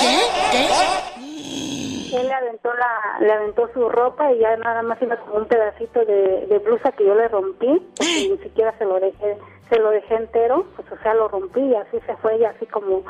[0.00, 0.16] ¿Qué?
[0.50, 0.66] ¿Qué?
[2.16, 5.48] Él le aventó, la, le aventó su ropa y ya nada más iba con un
[5.48, 7.66] pedacito de, de blusa que yo le rompí,
[7.96, 9.36] porque ni siquiera se lo dejé
[9.68, 12.66] se lo dejé entero, pues o sea, lo rompí y así se fue y así
[12.66, 13.02] como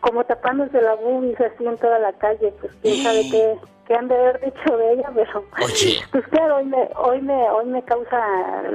[0.00, 3.54] como tapándose la bubis así en toda la calle, pues quién sabe qué,
[3.86, 6.00] qué han de haber dicho de ella, pero Oye.
[6.10, 8.18] pues claro, hoy me, hoy me, hoy me causa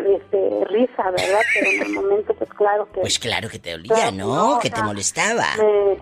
[0.05, 1.41] este risa, ¿verdad?
[1.53, 4.59] Pero en el momento, pues claro que Pues claro que te dolía, Claro, ¿no?
[4.61, 5.45] que te sea, molestaba.
[5.57, 5.97] me,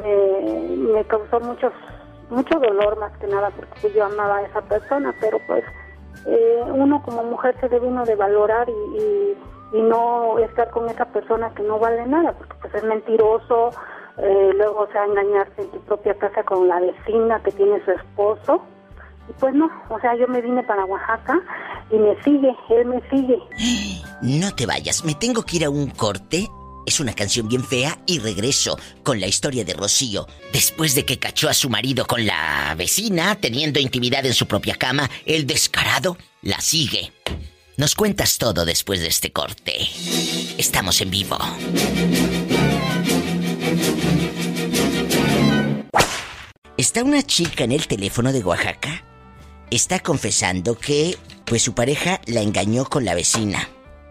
[0.00, 1.70] me, me causó mucho,
[2.30, 5.62] mucho dolor más que nada porque pues, yo amaba a esa persona, pero pues
[6.26, 9.36] eh, uno como mujer se debe uno de valorar y, y,
[9.72, 13.70] y no estar con esa persona que no vale nada, porque pues es mentiroso,
[14.18, 17.90] eh, luego o sea engañarse en tu propia casa con la vecina que tiene su
[17.92, 18.62] esposo.
[19.28, 21.40] Y pues no, o sea, yo me vine para Oaxaca
[21.90, 23.38] y me sigue, él me sigue.
[24.22, 26.48] No te vayas, me tengo que ir a un corte.
[26.86, 30.26] Es una canción bien fea y regreso con la historia de Rocío.
[30.52, 34.76] Después de que cachó a su marido con la vecina, teniendo intimidad en su propia
[34.76, 37.12] cama, el descarado la sigue.
[37.78, 39.74] Nos cuentas todo después de este corte.
[40.56, 41.36] Estamos en vivo.
[46.78, 49.04] Está una chica en el teléfono de Oaxaca.
[49.70, 53.68] Está confesando que, pues su pareja la engañó con la vecina.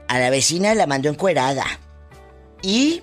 [0.10, 1.66] A la vecina la mandó encuerada.
[2.62, 3.02] Y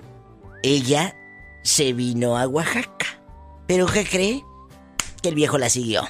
[0.63, 1.17] ella
[1.65, 3.21] se vino a Oaxaca.
[3.67, 4.45] ¿Pero qué cree?
[5.25, 6.07] Que el viejo la siguió.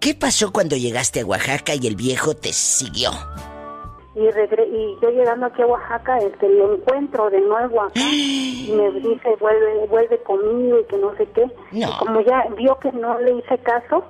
[0.00, 3.12] ¿Qué pasó cuando llegaste a Oaxaca y el viejo te siguió?
[4.14, 8.72] Y, regre- y yo llegando aquí a Oaxaca este lo encuentro de nuevo acá y
[8.76, 11.88] me dice vuelve vuelve conmigo y que no sé qué No.
[11.88, 14.04] Y como ya vio que no le hice caso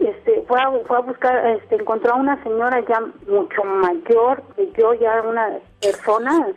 [0.00, 4.70] este fue a, fue a buscar este encontró a una señora ya mucho mayor que
[4.78, 6.48] yo ya una persona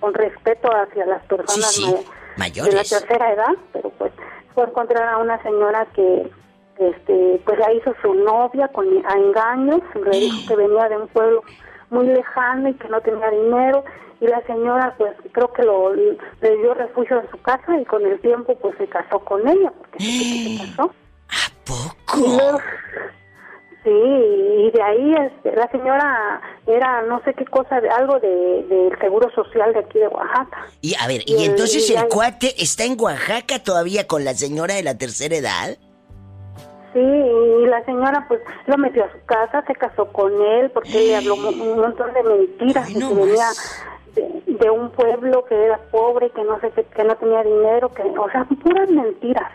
[0.00, 1.90] con respeto hacia las personas Sí, sí,
[2.36, 2.90] ma- de la mayores.
[2.90, 4.12] tercera edad pero pues
[4.54, 6.30] fue a encontrar a una señora que
[6.78, 11.08] este pues la hizo su novia con a engaños le dijo que venía de un
[11.08, 11.42] pueblo
[11.92, 13.84] muy lejano y que no tenía dinero
[14.20, 18.04] y la señora pues creo que lo le dio refugio en su casa y con
[18.06, 22.60] el tiempo pues se casó con ella porque se casó y ¿Poco?
[23.84, 28.62] sí y de ahí este, la señora era no sé qué cosa de algo de
[28.68, 31.94] del seguro social de aquí de Oaxaca Y a ver, Y ¿y el- entonces y
[31.94, 35.76] el cuate está en Oaxaca todavía con la señora de la tercera edad?
[36.92, 40.98] Sí, y la señora pues lo metió a su casa, se casó con él porque
[40.98, 43.46] él le habló un montón de mentiras, Ay, no que venía
[44.14, 47.92] de, de un pueblo que era pobre, que no sé qué, que no tenía dinero,
[47.94, 49.50] que o sea, puras mentiras,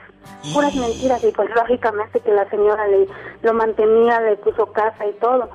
[0.51, 3.07] puras mentiras y pues lógicamente que la señora le
[3.43, 5.47] lo mantenía, le puso casa y todo.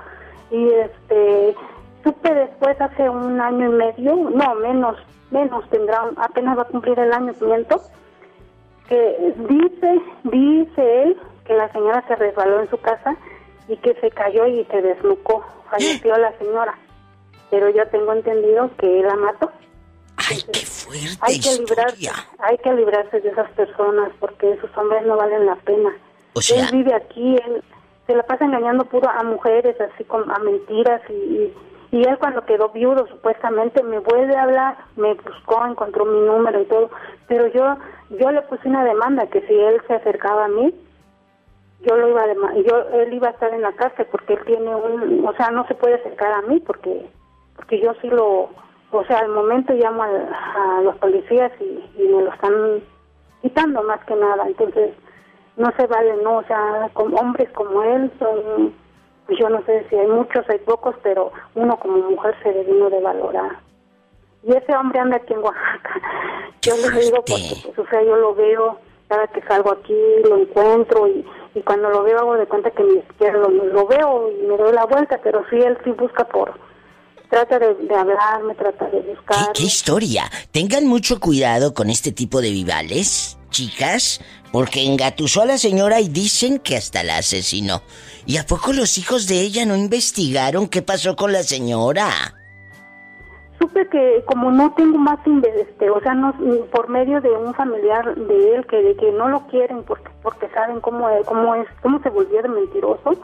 [0.52, 1.56] Y este
[2.04, 4.96] supe después hace un año y medio, no, menos,
[5.32, 7.80] menos tendrá, apenas va a cumplir el año, miento,
[8.88, 11.16] que dice, dice él
[11.46, 13.16] que la señora se resbaló en su casa
[13.68, 16.74] y que se cayó y se desnucó, falleció la señora.
[17.50, 19.50] Pero yo tengo entendido que él la mató.
[20.16, 25.04] ¡Ay, qué fuerte Hay que librarse, hay que librarse de esas personas porque esos hombres
[25.06, 25.90] no valen la pena.
[26.34, 27.62] O sea- él vive aquí, él
[28.06, 31.54] se la pasa engañando puro a mujeres, así con a mentiras y, y,
[31.92, 36.60] y él cuando quedó viudo supuestamente me vuelve a hablar, me buscó, encontró mi número
[36.62, 36.90] y todo,
[37.28, 37.76] pero yo
[38.18, 40.74] yo le puse una demanda que si él se acercaba a mí
[41.84, 44.74] yo lo iba a yo él iba a estar en la cárcel porque él tiene
[44.74, 47.06] un, o sea, no se puede acercar a mí porque
[47.56, 48.48] porque yo sí lo,
[48.90, 52.82] o sea, al momento llamo al- a, los policías y, y me lo están
[53.42, 54.94] quitando más que nada, entonces
[55.56, 58.72] no se vale, no, o sea, con hombres como él son,
[59.26, 62.72] pues yo no sé si hay muchos, hay pocos, pero uno como mujer se debe
[62.72, 63.58] uno de valorar.
[64.44, 66.00] Y ese hombre anda aquí en Oaxaca.
[66.62, 68.78] Yo le digo porque, pues, o sea, yo lo veo
[69.12, 69.94] cada que salgo aquí,
[70.24, 71.22] lo encuentro y,
[71.54, 74.56] y cuando lo veo hago de cuenta que ni siquiera lo, lo veo y me
[74.56, 76.58] doy la vuelta, pero sí, él sí busca por,
[77.28, 79.52] trata de, de hablarme, trata de buscar.
[79.52, 80.30] ¿Qué historia?
[80.50, 86.08] Tengan mucho cuidado con este tipo de vivales, chicas, porque engatusó a la señora y
[86.08, 87.82] dicen que hasta la asesinó.
[88.24, 92.10] ¿Y a poco los hijos de ella no investigaron qué pasó con la señora?
[93.62, 96.34] Supe que como no tengo más, este, o sea, no,
[96.72, 100.48] por medio de un familiar de él que, de que no lo quieren porque porque
[100.48, 103.14] saben cómo es, cómo es, cómo se volvió de mentiroso,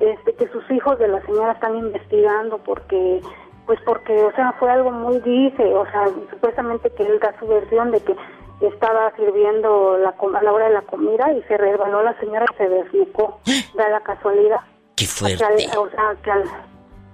[0.00, 3.20] este, que sus hijos de la señora están investigando porque
[3.66, 7.46] Pues porque, o sea, fue algo muy dice, o sea, supuestamente que él da su
[7.46, 8.16] versión de que
[8.60, 12.56] estaba sirviendo la, a la hora de la comida y se resbaló la señora y
[12.56, 13.38] se desnucó.
[13.74, 14.60] Da la casualidad.
[14.96, 15.44] ¡Qué fuerte!
[15.78, 16.44] o sea, que al,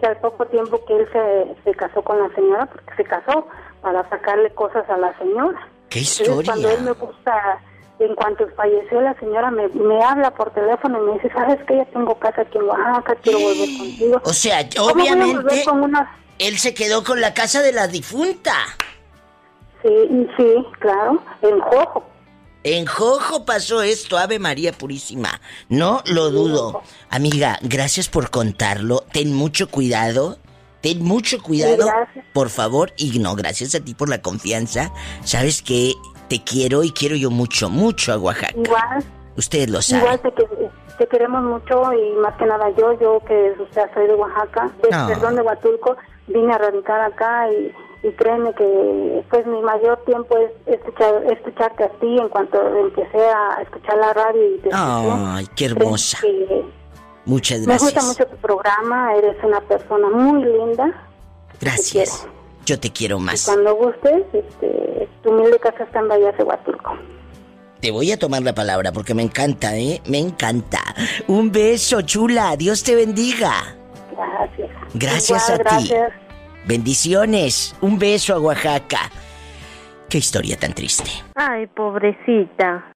[0.00, 3.46] que al poco tiempo que él se, se casó con la señora, porque se casó
[3.82, 5.58] para sacarle cosas a la señora.
[5.88, 7.06] ¡Qué Entonces, cuando él me historia!
[7.12, 7.58] gusta,
[7.98, 11.76] en cuanto falleció la señora, me, me habla por teléfono y me dice, ¿sabes que
[11.76, 14.20] Ya tengo casa aquí en Oaxaca, quiero volver contigo.
[14.24, 17.60] O sea, ¿Cómo voy a volver obviamente, con una- él se quedó con la casa
[17.60, 18.52] de la difunta.
[19.82, 22.04] Sí, sí, claro, en Jojo.
[22.62, 25.40] En Jojo pasó esto, Ave María Purísima.
[25.70, 26.82] No lo dudo.
[27.08, 29.00] Amiga, gracias por contarlo.
[29.12, 30.38] Ten mucho cuidado.
[30.82, 31.86] Ten mucho cuidado.
[31.86, 32.24] gracias.
[32.34, 34.92] Por favor, y no, gracias a ti por la confianza.
[35.24, 35.94] Sabes que
[36.28, 38.54] te quiero y quiero yo mucho, mucho a Oaxaca.
[38.58, 39.04] Igual,
[39.36, 40.04] Ustedes lo saben.
[40.04, 43.54] igual te, que- te queremos mucho y más que nada yo, yo que
[43.94, 45.06] soy de Oaxaca, de, Ah.
[45.08, 45.96] perdón, de Huatulco,
[46.26, 47.72] vine a radicar acá y,
[48.02, 53.18] y créeme que pues mi mayor tiempo es escuchar, escucharte a ti en cuanto empecé
[53.18, 54.74] a escuchar la radio y te escuché.
[54.74, 56.18] Ay, qué hermosa.
[57.26, 58.04] Muchas Me gusta gracias.
[58.06, 61.06] mucho tu programa, eres una persona muy linda.
[61.60, 62.26] Gracias.
[62.64, 63.44] Yo te quiero más.
[63.46, 66.92] Cuando gustes, este, tu humilde casa está en Bahía de Huatulco.
[67.80, 70.00] Te voy a tomar la palabra porque me encanta, ¿eh?
[70.06, 70.80] Me encanta.
[71.28, 72.56] Un beso, chula.
[72.56, 73.52] Dios te bendiga.
[74.16, 74.70] Gracias.
[74.94, 75.88] Gracias Igual, a ti.
[75.88, 76.29] gracias.
[76.66, 77.74] Bendiciones.
[77.80, 79.10] Un beso a Oaxaca.
[80.08, 81.10] Qué historia tan triste.
[81.36, 82.84] Ay, pobrecita.